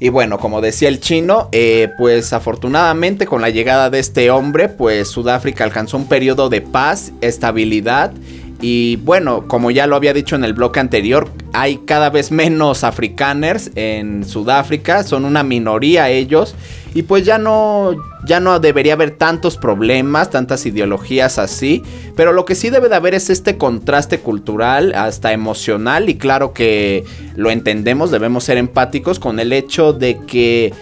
[0.00, 4.68] Y bueno, como decía el chino, eh, pues afortunadamente con la llegada de este hombre,
[4.68, 8.12] pues Sudáfrica alcanzó un periodo de paz, estabilidad
[8.60, 12.82] y bueno, como ya lo había dicho en el bloque anterior, hay cada vez menos
[12.82, 16.54] afrikaners en Sudáfrica, son una minoría ellos.
[16.94, 17.94] Y pues ya no
[18.26, 21.82] ya no debería haber tantos problemas, tantas ideologías así,
[22.16, 26.08] pero lo que sí debe de haber es este contraste cultural, hasta emocional.
[26.08, 27.04] Y claro que
[27.36, 30.72] lo entendemos, debemos ser empáticos con el hecho de que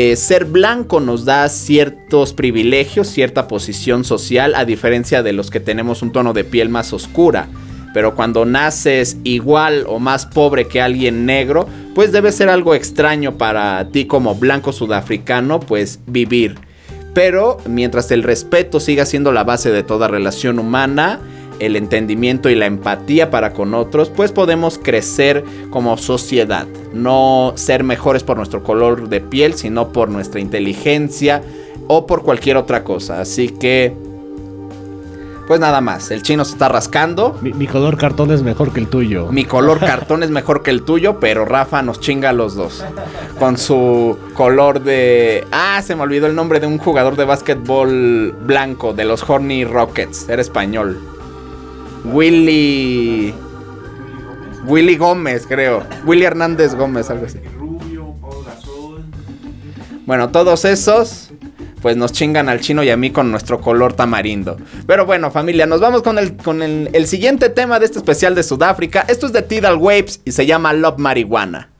[0.00, 5.58] eh, ser blanco nos da ciertos privilegios, cierta posición social, a diferencia de los que
[5.58, 7.48] tenemos un tono de piel más oscura.
[7.92, 13.38] Pero cuando naces igual o más pobre que alguien negro, pues debe ser algo extraño
[13.38, 16.54] para ti como blanco sudafricano, pues vivir.
[17.12, 21.18] Pero mientras el respeto siga siendo la base de toda relación humana,
[21.58, 26.66] el entendimiento y la empatía para con otros, pues podemos crecer como sociedad.
[26.92, 31.42] No ser mejores por nuestro color de piel, sino por nuestra inteligencia
[31.86, 33.20] o por cualquier otra cosa.
[33.20, 33.94] Así que,
[35.46, 37.36] pues nada más, el chino se está rascando.
[37.40, 39.32] Mi, mi color cartón es mejor que el tuyo.
[39.32, 42.84] Mi color cartón es mejor que el tuyo, pero Rafa nos chinga a los dos.
[43.38, 45.46] Con su color de...
[45.50, 49.64] Ah, se me olvidó el nombre de un jugador de básquetbol blanco, de los Horny
[49.64, 50.28] Rockets.
[50.28, 51.17] Era español.
[52.04, 53.34] Willy...
[54.64, 55.82] Willy Gómez, creo.
[56.04, 57.38] Willy Hernández Gómez, algo así.
[57.58, 58.14] Rubio.
[60.04, 61.30] Bueno, todos esos,
[61.82, 64.56] pues nos chingan al chino y a mí con nuestro color tamarindo.
[64.86, 68.34] Pero bueno, familia, nos vamos con el, con el, el siguiente tema de este especial
[68.34, 69.04] de Sudáfrica.
[69.06, 71.70] Esto es de Tidal Waves y se llama Love Marihuana.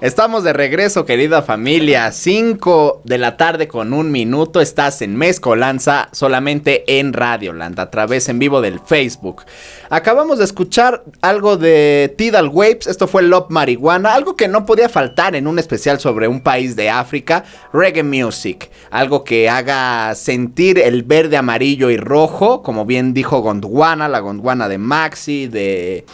[0.00, 2.10] Estamos de regreso, querida familia.
[2.10, 4.62] 5 de la tarde con un minuto.
[4.62, 9.42] Estás en Mezcolanza solamente en Radioland, a través en vivo del Facebook.
[9.90, 12.86] Acabamos de escuchar algo de Tidal Waves.
[12.86, 14.14] Esto fue Love Marihuana.
[14.14, 17.44] Algo que no podía faltar en un especial sobre un país de África.
[17.74, 18.70] Reggae Music.
[18.90, 22.62] Algo que haga sentir el verde, amarillo y rojo.
[22.62, 26.06] Como bien dijo Gondwana, la Gondwana de Maxi, de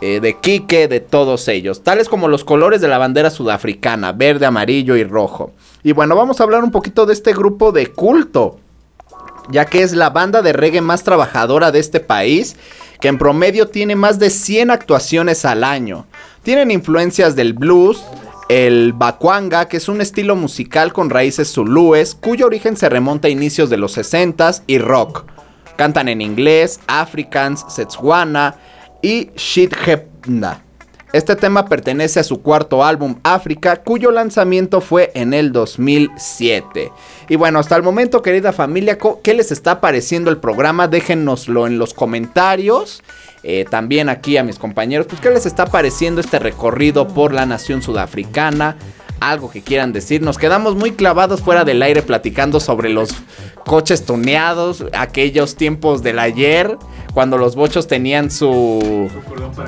[0.00, 4.46] eh, de Quique, de todos ellos, tales como los colores de la bandera sudafricana, verde,
[4.46, 5.52] amarillo y rojo.
[5.82, 8.58] Y bueno, vamos a hablar un poquito de este grupo de culto,
[9.50, 12.56] ya que es la banda de reggae más trabajadora de este país,
[13.00, 16.06] que en promedio tiene más de 100 actuaciones al año.
[16.42, 18.02] Tienen influencias del blues,
[18.48, 23.30] el bakwanga, que es un estilo musical con raíces zulúes, cuyo origen se remonta a
[23.30, 25.24] inicios de los 60s, y rock.
[25.76, 28.56] Cantan en inglés, Africans, Setswana
[29.02, 29.74] y Shit.
[31.12, 36.92] Este tema pertenece a su cuarto álbum África, cuyo lanzamiento fue en el 2007.
[37.28, 40.86] Y bueno, hasta el momento, querida familia, ¿qué les está pareciendo el programa?
[40.86, 43.02] Déjennoslo en los comentarios.
[43.42, 47.46] Eh, también aquí a mis compañeros, pues, ¿qué les está pareciendo este recorrido por la
[47.46, 48.76] nación sudafricana?
[49.20, 50.22] Algo que quieran decir.
[50.22, 53.10] Nos quedamos muy clavados fuera del aire platicando sobre los
[53.64, 56.76] coches tuneados, aquellos tiempos del ayer,
[57.12, 59.10] cuando los bochos tenían su,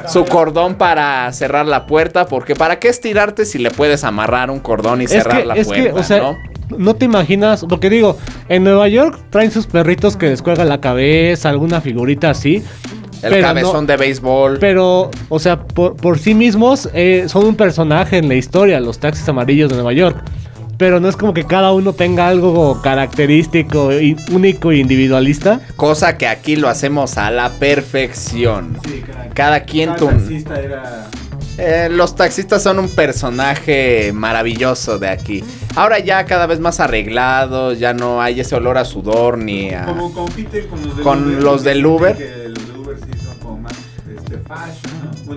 [0.08, 4.60] su cordón para cerrar la puerta, porque ¿para qué estirarte si le puedes amarrar un
[4.60, 5.84] cordón y cerrar que, la es puerta?
[5.84, 6.36] que, o sea, ¿no?
[6.76, 6.94] ¿no?
[6.94, 8.16] te imaginas, porque digo,
[8.48, 12.62] en Nueva York traen sus perritos que les cuelgan la cabeza, alguna figurita así.
[13.22, 14.58] El pero cabezón no- de béisbol.
[14.58, 18.98] Pero, o sea, por, por sí mismos eh, son un personaje en la historia, los
[18.98, 20.16] taxis amarillos de Nueva York.
[20.78, 25.60] Pero no es como que cada uno tenga algo característico, y único e individualista.
[25.76, 28.76] Cosa que aquí lo hacemos a la perfección.
[28.84, 31.06] Sí, cada, Cada quien cada tun- taxista era.
[31.58, 35.44] Eh, los taxistas son un personaje maravilloso de aquí.
[35.76, 39.84] Ahora ya cada vez más arreglados, ya no hay ese olor a sudor ni a...
[39.84, 41.42] Como compiten con los del Con Uber.
[41.42, 42.16] los del Uber.
[42.16, 42.41] Que los del Uber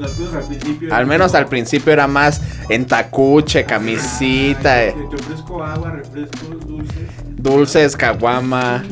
[0.03, 0.87] algunos al principio.
[0.89, 5.63] Al eran menos como, al principio era más en tacuche, camisita, "Ay, eh, Te ofrezco
[5.63, 7.09] agua, refrescos, dulces.
[7.37, 8.83] dulces, caguama.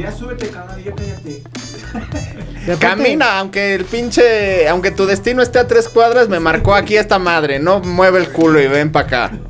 [0.00, 1.42] Ya súbete, cabrón, ya cállate.
[2.78, 7.18] Camina, aunque el pinche, aunque tu destino esté a tres cuadras, me marcó aquí esta
[7.18, 7.58] madre.
[7.58, 9.30] No mueve el culo y ven para acá.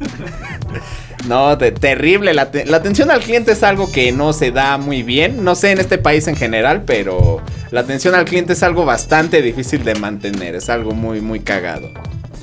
[1.29, 2.33] No, te- terrible.
[2.35, 5.45] La, te- la atención al cliente es algo que no se da muy bien.
[5.45, 7.41] No sé en este país en general, pero
[7.71, 10.55] la atención al cliente es algo bastante difícil de mantener.
[10.55, 11.89] Es algo muy, muy cagado.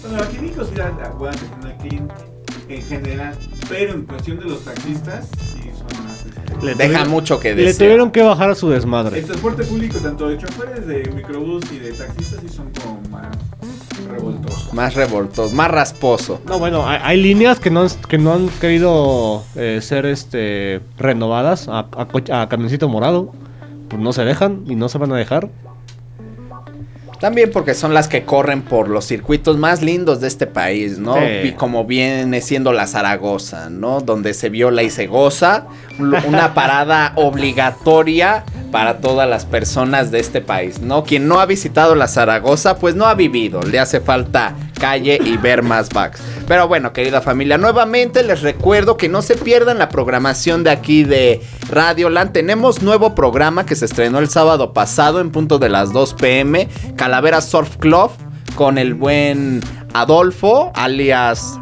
[0.03, 0.71] Bueno, aquí Nico sí
[1.17, 2.13] buena atención al cliente
[2.69, 3.35] en general,
[3.69, 6.25] pero en cuestión de los taxistas, sí son más.
[6.25, 7.77] este, Le Deja tuvieron- mucho que Le desear.
[7.77, 9.19] tuvieron que bajar a su desmadre.
[9.19, 13.27] El transporte público, tanto de choferes de microbús y de taxistas, sí son como más
[14.07, 14.73] revoltosos.
[14.73, 16.41] Más revoltoso, más rasposo.
[16.45, 20.81] No, bueno, hay, hay líneas que no, han- que no han querido eh, ser este
[20.97, 23.31] renovadas a, a, a camioncito morado.
[23.89, 25.49] Pues no se dejan y no se van a dejar.
[27.19, 31.15] También porque son las que corren por los circuitos más lindos de este país, ¿no?
[31.15, 31.47] Sí.
[31.47, 34.01] Y como viene siendo la Zaragoza, ¿no?
[34.01, 35.65] Donde se viola y se goza.
[35.97, 41.03] Un- Una parada obligatoria para todas las personas de este país, ¿no?
[41.03, 43.61] Quien no ha visitado la Zaragoza, pues no ha vivido.
[43.63, 46.21] Le hace falta calle y ver más backs.
[46.47, 51.03] Pero bueno, querida familia, nuevamente les recuerdo que no se pierdan la programación de aquí
[51.03, 52.31] de Radio Land.
[52.31, 56.69] Tenemos nuevo programa que se estrenó el sábado pasado en punto de las 2 pm.
[56.95, 58.11] Calavera Surf Club
[58.55, 59.61] con el buen
[59.93, 61.59] Adolfo, alias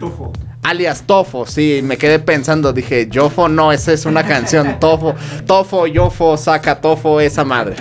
[0.00, 0.32] Tofo.
[0.64, 5.14] Alias Tofo, sí, me quedé pensando, dije, Yofo, no, esa es una canción, Tofo,
[5.46, 7.76] Tofo, Yofo, saca Tofo, esa madre.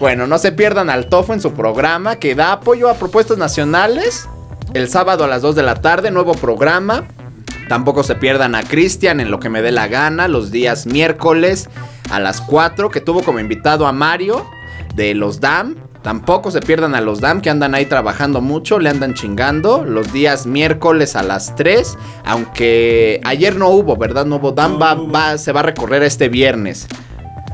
[0.00, 4.28] Bueno, no se pierdan al Tofo en su programa que da apoyo a propuestas nacionales.
[4.74, 7.04] El sábado a las 2 de la tarde, nuevo programa.
[7.68, 11.70] Tampoco se pierdan a Cristian en lo que me dé la gana, los días miércoles
[12.10, 14.44] a las 4, que tuvo como invitado a Mario
[14.96, 15.76] de los DAM.
[16.04, 19.84] Tampoco se pierdan a los DAM que andan ahí trabajando mucho, le andan chingando.
[19.86, 21.96] Los días miércoles a las 3,
[22.26, 24.26] aunque ayer no hubo, ¿verdad?
[24.26, 26.86] No hubo DAM, va, va- se va a recorrer este viernes.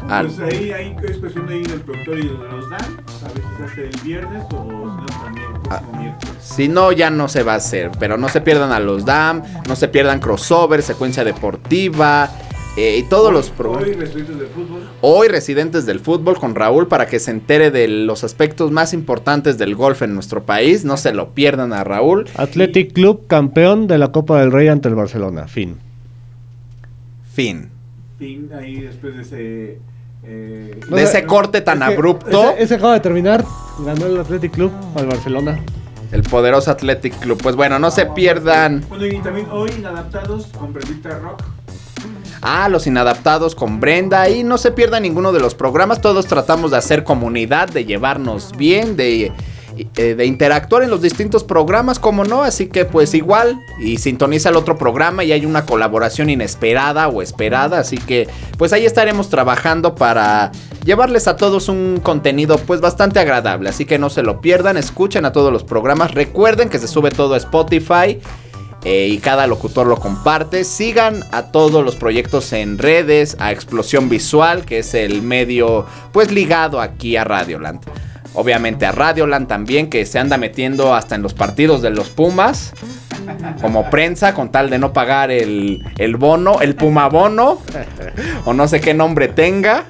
[0.08, 2.80] Al- Pues ahí, ahí es cuestión de ir del productor y de los dan.
[2.82, 6.34] A ver si se hace el viernes o si no también miércoles.
[6.40, 7.92] Si no, ya no se va a hacer.
[8.00, 12.28] Pero no se pierdan a los DAM, no se pierdan crossover, secuencia deportiva
[12.76, 13.88] eh, y todos los programas.
[13.88, 14.88] Hoy, residentes del fútbol.
[15.00, 19.58] Hoy residentes del fútbol con Raúl para que se entere de los aspectos más importantes
[19.58, 20.84] del golf en nuestro país.
[20.84, 22.28] No se lo pierdan a Raúl.
[22.36, 25.48] Athletic Club campeón de la Copa del Rey ante el Barcelona.
[25.48, 25.78] Fin.
[27.32, 27.70] Fin.
[28.18, 29.78] Fin, ahí después de ese.
[30.24, 32.50] eh, De ese corte tan abrupto.
[32.52, 33.44] Ese, ese acaba de terminar.
[33.84, 35.58] Ganó el Athletic Club al Barcelona.
[36.12, 37.38] El poderoso Athletic Club.
[37.42, 38.84] Pues bueno, no se pierdan.
[38.88, 41.42] Bueno, y también hoy inadaptados con Brendita Rock.
[42.42, 44.28] Ah, los inadaptados con Brenda.
[44.30, 46.00] Y no se pierdan ninguno de los programas.
[46.00, 49.32] Todos tratamos de hacer comunidad, de llevarnos bien, de,
[49.96, 52.42] eh, de interactuar en los distintos programas, como no.
[52.42, 53.60] Así que pues igual.
[53.78, 57.78] Y sintoniza el otro programa y hay una colaboración inesperada o esperada.
[57.78, 58.26] Así que
[58.56, 60.50] pues ahí estaremos trabajando para
[60.86, 63.68] llevarles a todos un contenido pues bastante agradable.
[63.68, 64.78] Así que no se lo pierdan.
[64.78, 66.14] Escuchen a todos los programas.
[66.14, 68.18] Recuerden que se sube todo a Spotify.
[68.84, 70.64] Eh, y cada locutor lo comparte.
[70.64, 76.32] Sigan a todos los proyectos en redes, a Explosión Visual, que es el medio pues
[76.32, 77.80] ligado aquí a Radioland.
[78.32, 82.72] Obviamente a Radioland también, que se anda metiendo hasta en los partidos de los Pumas.
[83.60, 87.60] Como prensa, con tal de no pagar el, el bono, el Puma bono.
[88.44, 89.84] O no sé qué nombre tenga.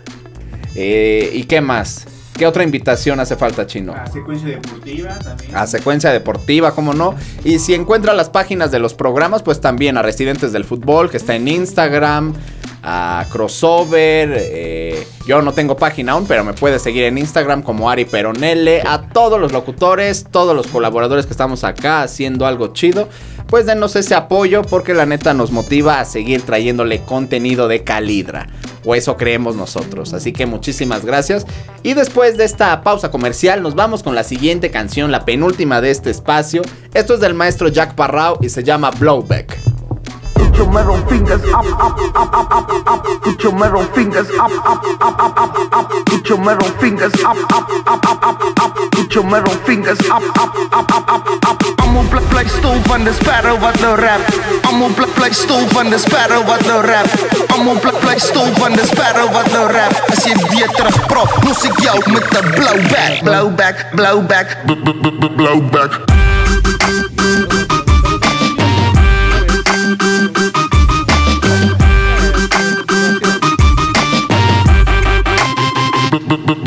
[0.75, 2.07] Eh, ¿Y qué más?
[2.41, 3.93] ¿Qué otra invitación hace falta, Chino?
[3.93, 5.55] La secuencia deportiva también.
[5.55, 7.15] A secuencia deportiva, como no.
[7.45, 11.19] Y si encuentra las páginas de los programas, pues también a Residentes del Fútbol, que
[11.19, 12.33] está en Instagram.
[12.83, 14.31] a Crossover.
[14.35, 18.81] eh, yo no tengo página aún, pero me puedes seguir en Instagram como Ari Peronelle.
[18.87, 23.11] A todos los locutores, todos los colaboradores que estamos acá haciendo algo chido.
[23.49, 28.47] Pues denos ese apoyo porque la neta nos motiva a seguir trayéndole contenido de calidra.
[28.85, 30.15] O eso creemos nosotros.
[30.15, 31.47] Así que muchísimas gracias.
[31.83, 35.91] Y después de esta pausa comercial, nos vamos con la siguiente canción, la penúltima de
[35.91, 36.63] este espacio.
[36.95, 39.80] Esto es del maestro Jack Parrao y se llama Blowback.
[40.41, 43.05] Put your middle fingers up, up, up, up, up, up.
[43.23, 46.07] Put your middle fingers up, up, up, up, up, up.
[46.07, 48.91] Put your middle fingers up, up, up, up, up, up.
[48.93, 51.61] Put your middle fingers up, up, up, up, up, up.
[51.81, 54.21] Allemaal blik bly stil van dis sparrow wat nou rap.
[54.63, 57.07] Allemaal blik bly stil van dis sparrow wat nou rap.
[57.49, 59.93] Allemaal blik bly stil van dis sparrow wat nou rap.
[60.09, 64.49] As jy weer terugprop, los ek jou met 'n blowback, blowback, blowback,
[65.37, 65.93] blowback.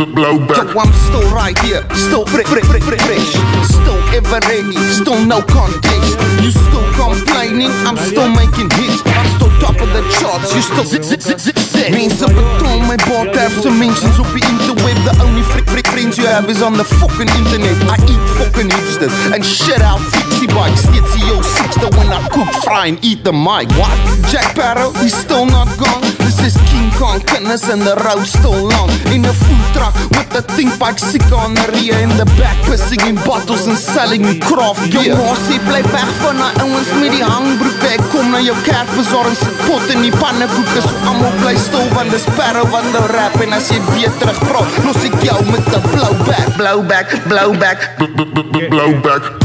[0.06, 0.74] Blowback.
[0.74, 3.30] Yo, I'm still right here, still fresh, fresh, fresh, fresh, fresh.
[3.68, 6.20] Still ever ready, still no contest.
[6.44, 9.02] You still complaining, I'm still making hits.
[9.06, 11.90] I'm still top of the charts, you still zit, zit, zit, zit, zit.
[11.90, 14.96] Mensen betoon mijn bordapse mentions op je interweb.
[15.06, 17.76] The only freak, freak friends you have is on the fucking internet.
[17.88, 20.84] I eat fucking hipsters and shit out fixie bikes.
[20.84, 23.72] Steeds die 06 when I cook, fry and eat the mic.
[23.80, 23.96] What?
[24.28, 26.02] Jack Barrow, he's still not gone.
[26.20, 28.90] This is King Kong, kinders and the road still long.
[29.14, 32.58] In a food truck with the think bike sick on the rear in the back,
[32.68, 35.14] pissing in bottles and selling me craft beer.
[35.14, 37.88] Jou bossie bly weg van die ouens met die hangbroeke.
[37.96, 40.82] Ek kom na jou kerk bezorg en sit pot in die pannekoeke.
[40.84, 44.80] So almal bly stil want dis sparrow wat nou rap en as jy weer terugpraat,
[44.88, 49.43] los ek jou met 'n Blow back, blow back, blow back, blow back.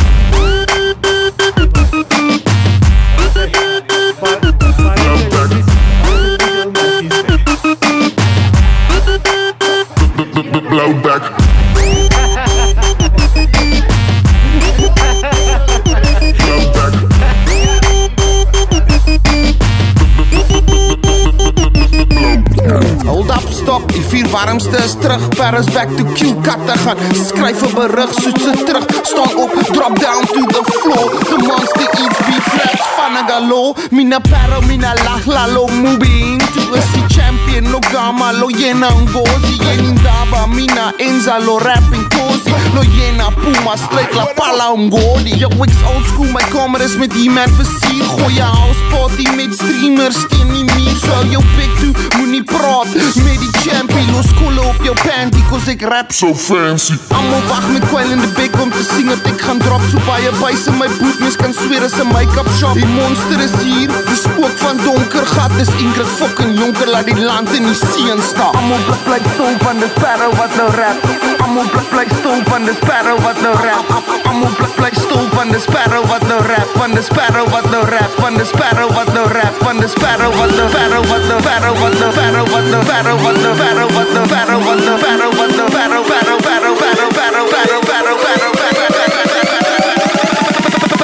[25.08, 26.04] Terug Paris back to
[26.44, 26.96] katte gaan.
[27.26, 28.84] Skryf 'n berig, soet se terug.
[29.02, 31.06] Staan op, drop down to the floor.
[31.30, 36.12] The monster eats beats, raps van 'n galo Mina paro, mina lach, lalo Mubi.
[36.32, 39.54] Into a sea champion Lo gama, lo yena ngozi.
[39.64, 45.48] Yeni ndaba, mina enza, lo rapping cozy Lo yena puma, straight la pala umgodi Yo,
[45.64, 50.18] ek's old school, my kamer is met He-Man versier Gooi je house party met streamers
[50.28, 52.88] Teen die muur, so hou jou bek toe Moenie praat
[53.24, 57.68] met die champy Los koelen op jouw panty, cause ik rap zo fancy Allemaal wacht
[57.72, 60.30] met kwijl in de bek om te zien dat ik ga drop Zo bij je
[60.40, 64.56] buis in mijn bloedmis kan zweren zijn make-up shop Die monster is hier, de spook
[64.56, 68.82] van donker gaat Dus Ingrid fucking jonker, laat die land in die zien staan Allemaal
[68.86, 70.96] blij blij stom van de sparrow wat nou rap
[71.38, 73.86] Allemaal blij blij stom van de sparrow wat nou rap
[74.28, 77.84] Allemaal blij blij stom van de sparrow wat nou rap Van de sparrow wat nou
[77.94, 81.28] rap Van de sparrow wat nou rap Van de sparrow wat nou rap Van de
[81.30, 83.57] sparrow wat nou rap Van de sparrow wat nou rap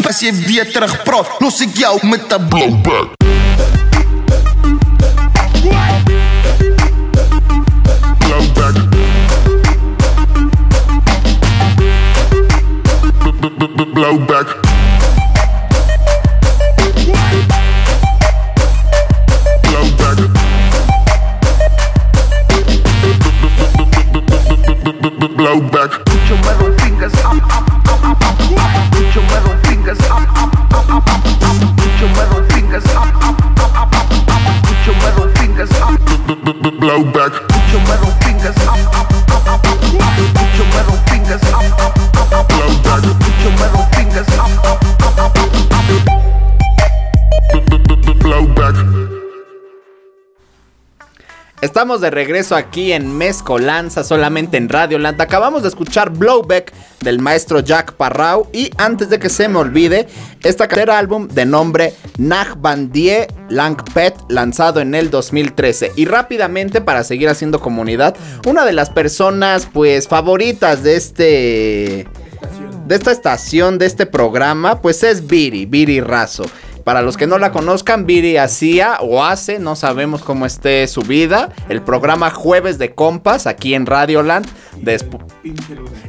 [0.06, 3.08] As jy weer terugpraat, los ek jou met 'n blowback.
[13.94, 14.63] Blowback.
[36.84, 37.32] blow back.
[37.48, 38.93] Put your metal fingers up.
[51.64, 55.18] Estamos de regreso aquí en Mezcolanza, solamente en Radio Land.
[55.22, 58.46] Acabamos de escuchar Blowback del maestro Jack Parrau.
[58.52, 60.06] Y antes de que se me olvide,
[60.42, 65.92] esta carrera álbum de nombre Nag Bandie Lang Pet, lanzado en el 2013.
[65.96, 68.14] Y rápidamente, para seguir haciendo comunidad,
[68.46, 72.08] una de las personas, pues, favoritas de este.
[72.86, 76.44] De esta estación, de este programa, pues es Viri, Viri Razo.
[76.84, 81.00] Para los que no la conozcan, Viri hacía o hace, no sabemos cómo esté su
[81.00, 84.46] vida, el programa Jueves de Compas aquí en Radioland.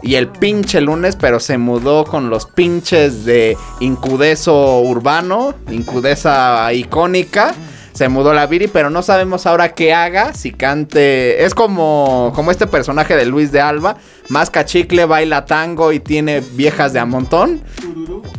[0.02, 7.54] y el pinche lunes, pero se mudó con los pinches de Incudeso Urbano, Incudesa icónica.
[7.96, 11.46] Se mudó la Viri, pero no sabemos ahora qué haga, si cante.
[11.46, 13.96] Es como, como este personaje de Luis de Alba,
[14.28, 17.62] más cachicle, baila tango y tiene viejas de a montón.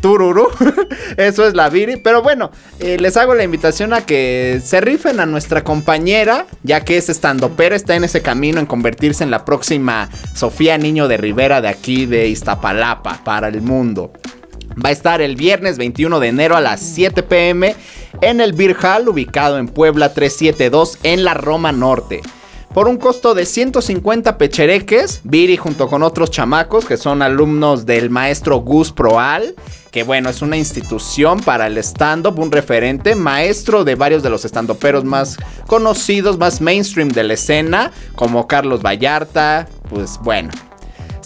[0.03, 0.49] Tururú.
[1.17, 1.97] Eso es la Viri.
[1.97, 2.51] Pero bueno,
[2.81, 7.09] eh, les hago la invitación a que se rifen a nuestra compañera, ya que es
[7.09, 11.63] estando, pero está en ese camino en convertirse en la próxima Sofía Niño de Rivera
[11.63, 14.13] de aquí de Iztapalapa para el mundo.
[14.83, 17.75] Va a estar el viernes 21 de enero a las 7 pm
[18.21, 22.21] en el Beer Hall ubicado en Puebla 372 en la Roma Norte.
[22.77, 28.11] Por un costo de 150 pechereques, Viri junto con otros chamacos que son alumnos del
[28.11, 29.55] maestro Gus Proal,
[29.91, 34.45] que bueno, es una institución para el stand-up, un referente, maestro de varios de los
[34.45, 40.51] stand-uperos más conocidos, más mainstream de la escena, como Carlos Vallarta, pues bueno,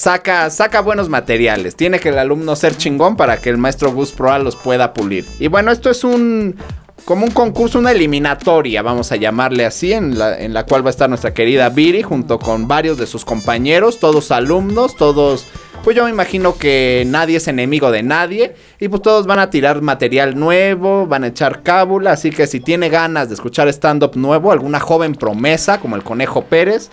[0.00, 1.76] saca, saca buenos materiales.
[1.76, 5.26] Tiene que el alumno ser chingón para que el maestro Gus Proal los pueda pulir.
[5.38, 6.56] Y bueno, esto es un.
[7.04, 10.88] Como un concurso, una eliminatoria, vamos a llamarle así, en la, en la cual va
[10.88, 15.46] a estar nuestra querida Viri junto con varios de sus compañeros, todos alumnos, todos
[15.82, 19.48] pues yo me imagino que nadie es enemigo de nadie y pues todos van a
[19.48, 24.14] tirar material nuevo, van a echar cábula, así que si tiene ganas de escuchar stand-up
[24.14, 26.90] nuevo, alguna joven promesa como el Conejo Pérez,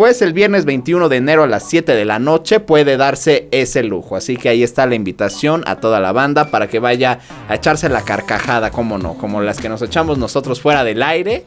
[0.00, 3.82] pues el viernes 21 de enero a las 7 de la noche puede darse ese
[3.82, 4.16] lujo.
[4.16, 7.18] Así que ahí está la invitación a toda la banda para que vaya
[7.50, 11.44] a echarse la carcajada, como no, como las que nos echamos nosotros fuera del aire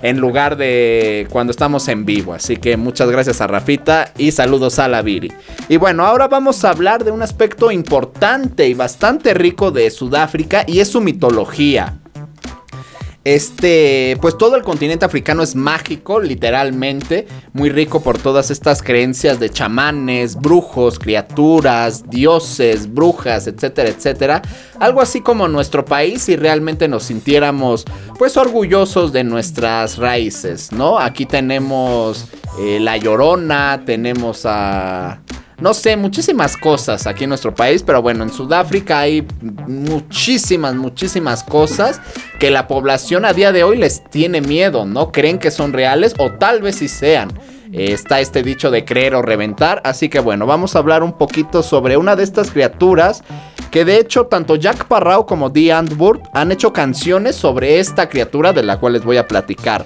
[0.00, 2.32] en lugar de cuando estamos en vivo.
[2.32, 5.30] Así que muchas gracias a Rafita y saludos a la Viri.
[5.68, 10.64] Y bueno, ahora vamos a hablar de un aspecto importante y bastante rico de Sudáfrica
[10.66, 11.98] y es su mitología.
[13.22, 19.38] Este, pues todo el continente africano es mágico, literalmente, muy rico por todas estas creencias
[19.38, 24.42] de chamanes, brujos, criaturas, dioses, brujas, etcétera, etcétera.
[24.78, 27.84] Algo así como nuestro país si realmente nos sintiéramos
[28.18, 30.98] pues orgullosos de nuestras raíces, ¿no?
[30.98, 32.26] Aquí tenemos
[32.58, 35.20] eh, la Llorona, tenemos a
[35.60, 39.26] no sé, muchísimas cosas aquí en nuestro país, pero bueno, en Sudáfrica hay
[39.66, 42.00] muchísimas, muchísimas cosas
[42.38, 45.12] que la población a día de hoy les tiene miedo, ¿no?
[45.12, 47.30] Creen que son reales o tal vez sí sean.
[47.72, 51.12] Eh, está este dicho de creer o reventar, así que bueno, vamos a hablar un
[51.12, 53.22] poquito sobre una de estas criaturas
[53.70, 58.52] que de hecho tanto Jack Parrao como Dee Antwoord han hecho canciones sobre esta criatura
[58.52, 59.84] de la cual les voy a platicar.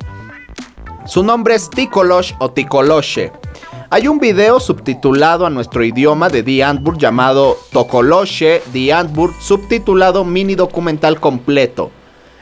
[1.05, 3.31] Su nombre es Tikolosh o Tikoloshe.
[3.95, 8.91] Hay un video subtitulado a nuestro idioma de The Antwoord llamado Tokoloshe The
[9.39, 11.93] subtitulado mini documental completo,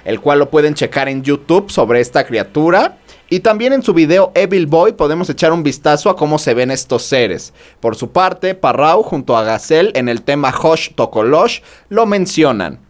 [0.07, 2.97] el cual lo pueden checar en YouTube sobre esta criatura.
[3.29, 6.71] Y también en su video Evil Boy podemos echar un vistazo a cómo se ven
[6.71, 7.53] estos seres.
[7.81, 12.81] Por su parte, Parrau junto a Gazelle en el tema Hosh Tokolosh lo mencionan.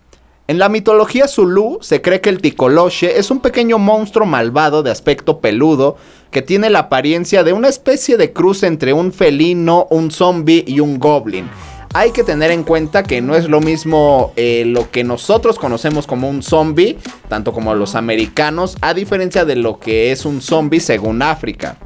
[0.52, 4.90] En la mitología Zulu se cree que el Tikoloshe es un pequeño monstruo malvado de
[4.90, 5.96] aspecto peludo
[6.30, 10.80] que tiene la apariencia de una especie de cruz entre un felino, un zombie y
[10.80, 11.48] un goblin.
[11.94, 16.06] Hay que tener en cuenta que no es lo mismo eh, lo que nosotros conocemos
[16.06, 16.98] como un zombie,
[17.30, 21.78] tanto como los americanos, a diferencia de lo que es un zombie según África.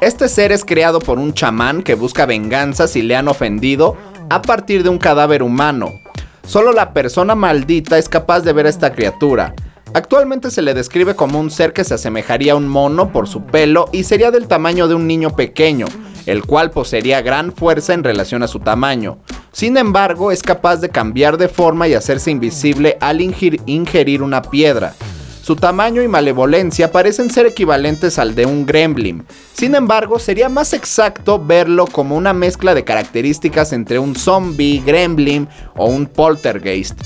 [0.00, 3.96] Este ser es creado por un chamán que busca venganza si le han ofendido
[4.30, 6.01] a partir de un cadáver humano.
[6.46, 9.54] Solo la persona maldita es capaz de ver a esta criatura.
[9.94, 13.44] Actualmente se le describe como un ser que se asemejaría a un mono por su
[13.44, 15.86] pelo y sería del tamaño de un niño pequeño,
[16.26, 19.18] el cual poseería gran fuerza en relación a su tamaño.
[19.52, 24.94] Sin embargo, es capaz de cambiar de forma y hacerse invisible al ingerir una piedra.
[25.42, 29.24] Su tamaño y malevolencia parecen ser equivalentes al de un gremlin.
[29.54, 35.48] Sin embargo, sería más exacto verlo como una mezcla de características entre un zombie, gremlin
[35.74, 36.96] o un poltergeist.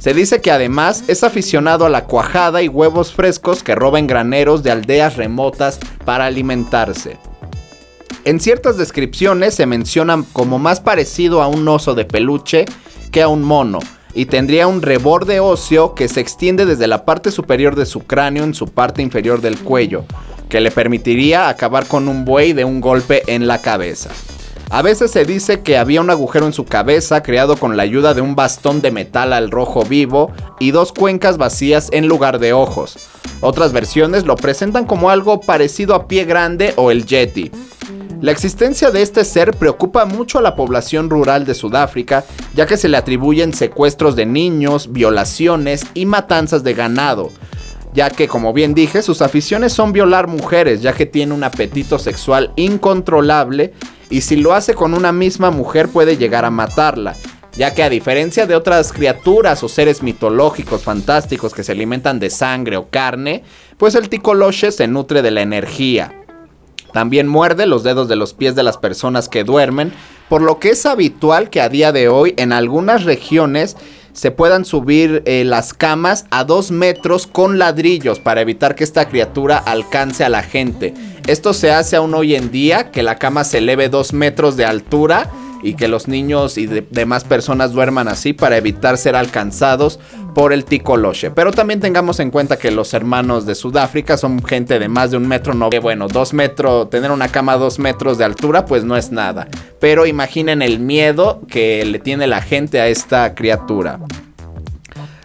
[0.00, 4.08] Se dice que además es aficionado a la cuajada y huevos frescos que roba en
[4.08, 7.16] graneros de aldeas remotas para alimentarse.
[8.24, 12.64] En ciertas descripciones se menciona como más parecido a un oso de peluche
[13.12, 13.78] que a un mono,
[14.14, 18.44] y tendría un reborde óseo que se extiende desde la parte superior de su cráneo
[18.44, 20.04] en su parte inferior del cuello,
[20.48, 24.10] que le permitiría acabar con un buey de un golpe en la cabeza.
[24.70, 28.14] A veces se dice que había un agujero en su cabeza creado con la ayuda
[28.14, 32.52] de un bastón de metal al rojo vivo y dos cuencas vacías en lugar de
[32.52, 32.96] ojos.
[33.40, 37.52] Otras versiones lo presentan como algo parecido a pie grande o el yeti.
[38.24, 42.78] La existencia de este ser preocupa mucho a la población rural de Sudáfrica, ya que
[42.78, 47.28] se le atribuyen secuestros de niños, violaciones y matanzas de ganado,
[47.92, 51.98] ya que como bien dije, sus aficiones son violar mujeres, ya que tiene un apetito
[51.98, 53.74] sexual incontrolable
[54.08, 57.14] y si lo hace con una misma mujer puede llegar a matarla.
[57.52, 62.30] ya que a diferencia de otras criaturas o seres mitológicos fantásticos que se alimentan de
[62.30, 63.44] sangre o carne,
[63.76, 66.23] pues el ticoloche se nutre de la energía.
[66.94, 69.92] También muerde los dedos de los pies de las personas que duermen,
[70.28, 73.76] por lo que es habitual que a día de hoy en algunas regiones
[74.12, 79.08] se puedan subir eh, las camas a dos metros con ladrillos para evitar que esta
[79.08, 80.94] criatura alcance a la gente.
[81.26, 84.64] Esto se hace aún hoy en día, que la cama se eleve dos metros de
[84.64, 85.32] altura
[85.64, 89.98] y que los niños y de- demás personas duerman así para evitar ser alcanzados
[90.34, 91.30] por el ticoloche.
[91.30, 95.16] Pero también tengamos en cuenta que los hermanos de Sudáfrica son gente de más de
[95.16, 98.84] un metro, no, bueno, dos metros, tener una cama a dos metros de altura pues
[98.84, 99.48] no es nada.
[99.80, 104.00] Pero imaginen el miedo que le tiene la gente a esta criatura.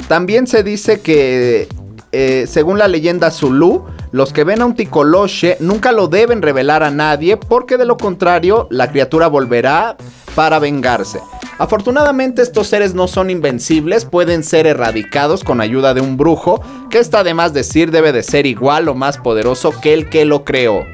[0.07, 1.67] También se dice que,
[2.11, 6.83] eh, según la leyenda Zulu, los que ven a un ticoloche nunca lo deben revelar
[6.83, 9.97] a nadie porque de lo contrario la criatura volverá
[10.35, 11.19] para vengarse.
[11.59, 16.99] Afortunadamente estos seres no son invencibles, pueden ser erradicados con ayuda de un brujo, que
[16.99, 20.45] está de más decir debe de ser igual o más poderoso que el que lo
[20.45, 20.85] creó.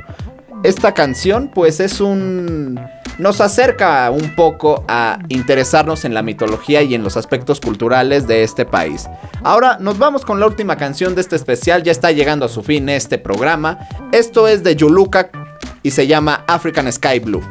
[0.64, 2.80] Esta canción pues es un...
[3.18, 8.44] nos acerca un poco a interesarnos en la mitología y en los aspectos culturales de
[8.44, 9.08] este país.
[9.44, 12.64] Ahora nos vamos con la última canción de este especial, ya está llegando a su
[12.64, 13.80] fin este programa.
[14.12, 15.30] Esto es de Yuluka
[15.84, 17.44] y se llama African Sky Blue.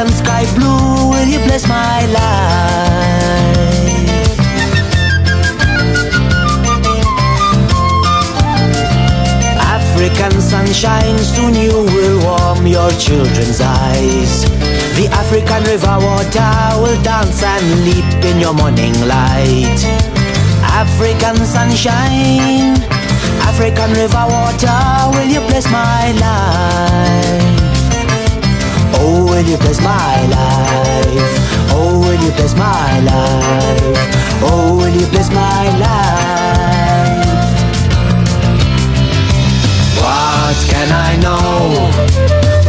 [0.00, 2.20] African sky blue, will you bless my life?
[9.60, 14.44] African sunshine, soon you will warm your children's eyes.
[14.96, 19.84] The African river water will dance and leap in your morning light.
[20.64, 22.80] African sunshine,
[23.44, 27.59] African river water, will you bless my life?
[29.12, 31.34] Oh, will you bless my life?
[31.72, 33.82] Oh, will you bless my life?
[34.40, 37.26] Oh, will you bless my life?
[39.98, 41.90] What can I know?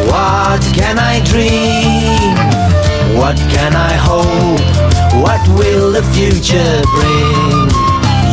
[0.10, 2.34] What can I dream?
[3.16, 4.66] What can I hope?
[5.22, 7.70] What will the future bring?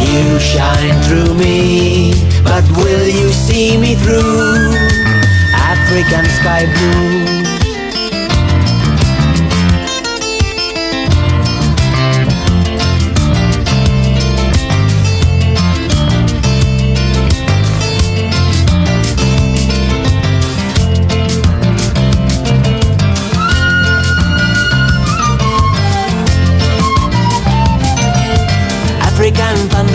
[0.08, 4.72] You shine through me, but will you see me through?
[5.52, 7.37] African sky blue.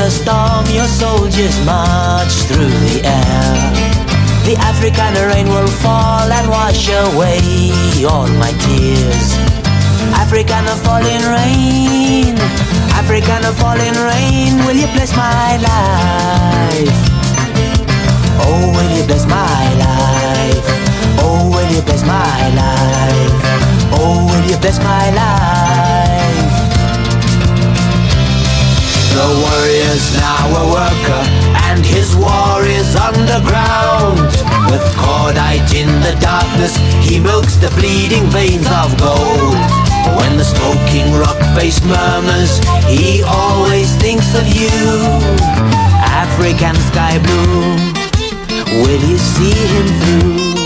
[0.03, 3.55] African thunderstorm, your soldiers march through the air.
[4.43, 7.71] The African rain will fall and wash away
[8.03, 9.27] all my tears.
[10.11, 12.35] African falling rain,
[12.99, 16.99] African falling rain, will you bless my life?
[18.43, 20.67] Oh, will you bless my life?
[21.23, 23.39] Oh, will you bless my life?
[23.93, 25.72] Oh, will you bless my life?
[29.13, 31.23] The warrior's now a worker,
[31.69, 34.17] and his war is underground.
[34.73, 39.53] With cordite in the darkness, he milks the bleeding veins of gold.
[40.17, 42.57] When the smoking rock face murmurs,
[42.89, 44.73] he always thinks of you.
[46.23, 47.77] African sky blue,
[48.81, 50.62] will you see him through?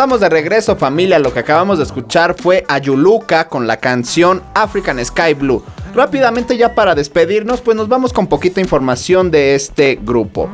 [0.00, 5.04] Estamos de regreso familia, lo que acabamos de escuchar fue Ayuluka con la canción African
[5.04, 5.62] Sky Blue.
[5.94, 10.48] Rápidamente ya para despedirnos, pues nos vamos con poquita información de este grupo.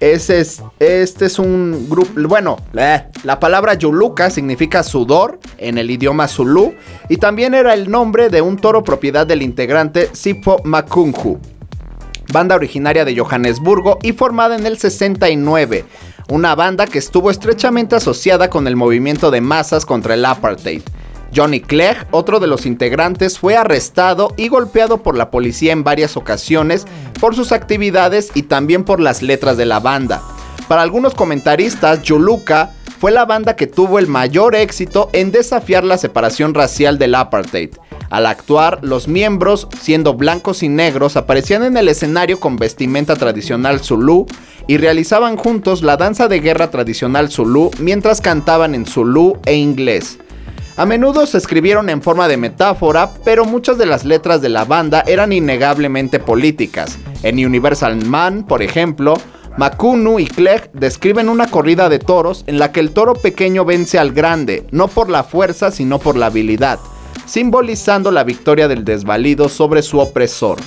[0.00, 5.90] Ese es, este es un grupo, bueno, eh, la palabra Yuluka significa sudor en el
[5.90, 6.72] idioma Zulu
[7.10, 11.38] y también era el nombre de un toro propiedad del integrante Sipho Makungu,
[12.32, 15.84] banda originaria de Johannesburgo y formada en el 69,
[16.30, 20.82] una banda que estuvo estrechamente asociada con el movimiento de masas contra el apartheid.
[21.34, 26.16] Johnny Clegg, otro de los integrantes, fue arrestado y golpeado por la policía en varias
[26.16, 26.86] ocasiones
[27.20, 30.22] por sus actividades y también por las letras de la banda.
[30.68, 35.98] Para algunos comentaristas, Yuluka fue la banda que tuvo el mayor éxito en desafiar la
[35.98, 37.70] separación racial del apartheid.
[38.10, 43.80] Al actuar, los miembros, siendo blancos y negros, aparecían en el escenario con vestimenta tradicional
[43.80, 44.26] zulú
[44.70, 50.20] y realizaban juntos la danza de guerra tradicional zulú mientras cantaban en zulú e inglés.
[50.76, 54.64] A menudo se escribieron en forma de metáfora, pero muchas de las letras de la
[54.64, 57.00] banda eran innegablemente políticas.
[57.24, 59.14] En Universal Man, por ejemplo,
[59.56, 63.98] Makunu y Clegg describen una corrida de toros en la que el toro pequeño vence
[63.98, 66.78] al grande, no por la fuerza, sino por la habilidad,
[67.26, 70.58] simbolizando la victoria del desvalido sobre su opresor.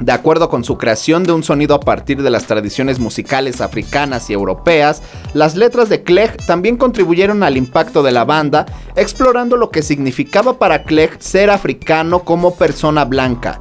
[0.00, 4.30] De acuerdo con su creación de un sonido a partir de las tradiciones musicales africanas
[4.30, 5.02] y europeas,
[5.34, 10.56] las letras de Clegg también contribuyeron al impacto de la banda, explorando lo que significaba
[10.56, 13.60] para Clegg ser africano como persona blanca.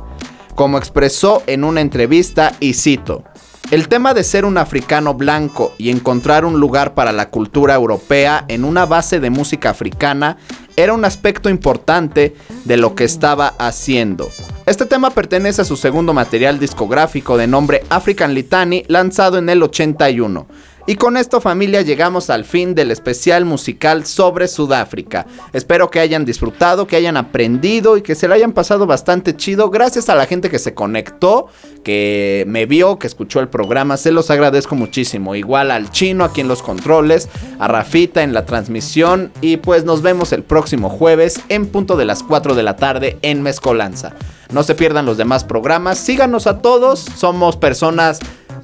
[0.53, 3.23] Como expresó en una entrevista, y cito,
[3.71, 8.45] el tema de ser un africano blanco y encontrar un lugar para la cultura europea
[8.47, 10.37] en una base de música africana
[10.75, 14.29] era un aspecto importante de lo que estaba haciendo.
[14.67, 19.63] Este tema pertenece a su segundo material discográfico de nombre African Litany, lanzado en el
[19.63, 20.45] 81.
[20.89, 25.25] Y con esto familia llegamos al fin del especial musical sobre Sudáfrica.
[25.51, 29.69] Espero que hayan disfrutado, que hayan aprendido y que se lo hayan pasado bastante chido.
[29.69, 31.47] Gracias a la gente que se conectó,
[31.83, 33.97] que me vio, que escuchó el programa.
[33.97, 35.35] Se los agradezco muchísimo.
[35.35, 37.27] Igual al chino aquí en los controles,
[37.59, 39.33] a Rafita en la transmisión.
[39.41, 43.17] Y pues nos vemos el próximo jueves en punto de las 4 de la tarde
[43.23, 44.13] en Mezcolanza.
[44.53, 45.97] No se pierdan los demás programas.
[45.97, 47.01] Síganos a todos.
[47.01, 48.21] Somos personas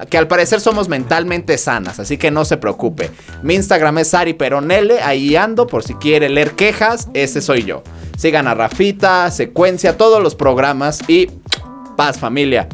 [0.09, 3.11] que al parecer somos mentalmente sanas, así que no se preocupe.
[3.41, 7.83] Mi Instagram es Ari Peronele, ahí ando por si quiere leer quejas, ese soy yo.
[8.17, 11.29] Sigan a Rafita, Secuencia, todos los programas y
[11.97, 12.67] paz familia.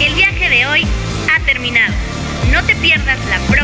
[0.00, 0.86] El viaje de hoy
[1.34, 1.94] ha terminado.
[2.52, 3.57] No te pierdas la próxima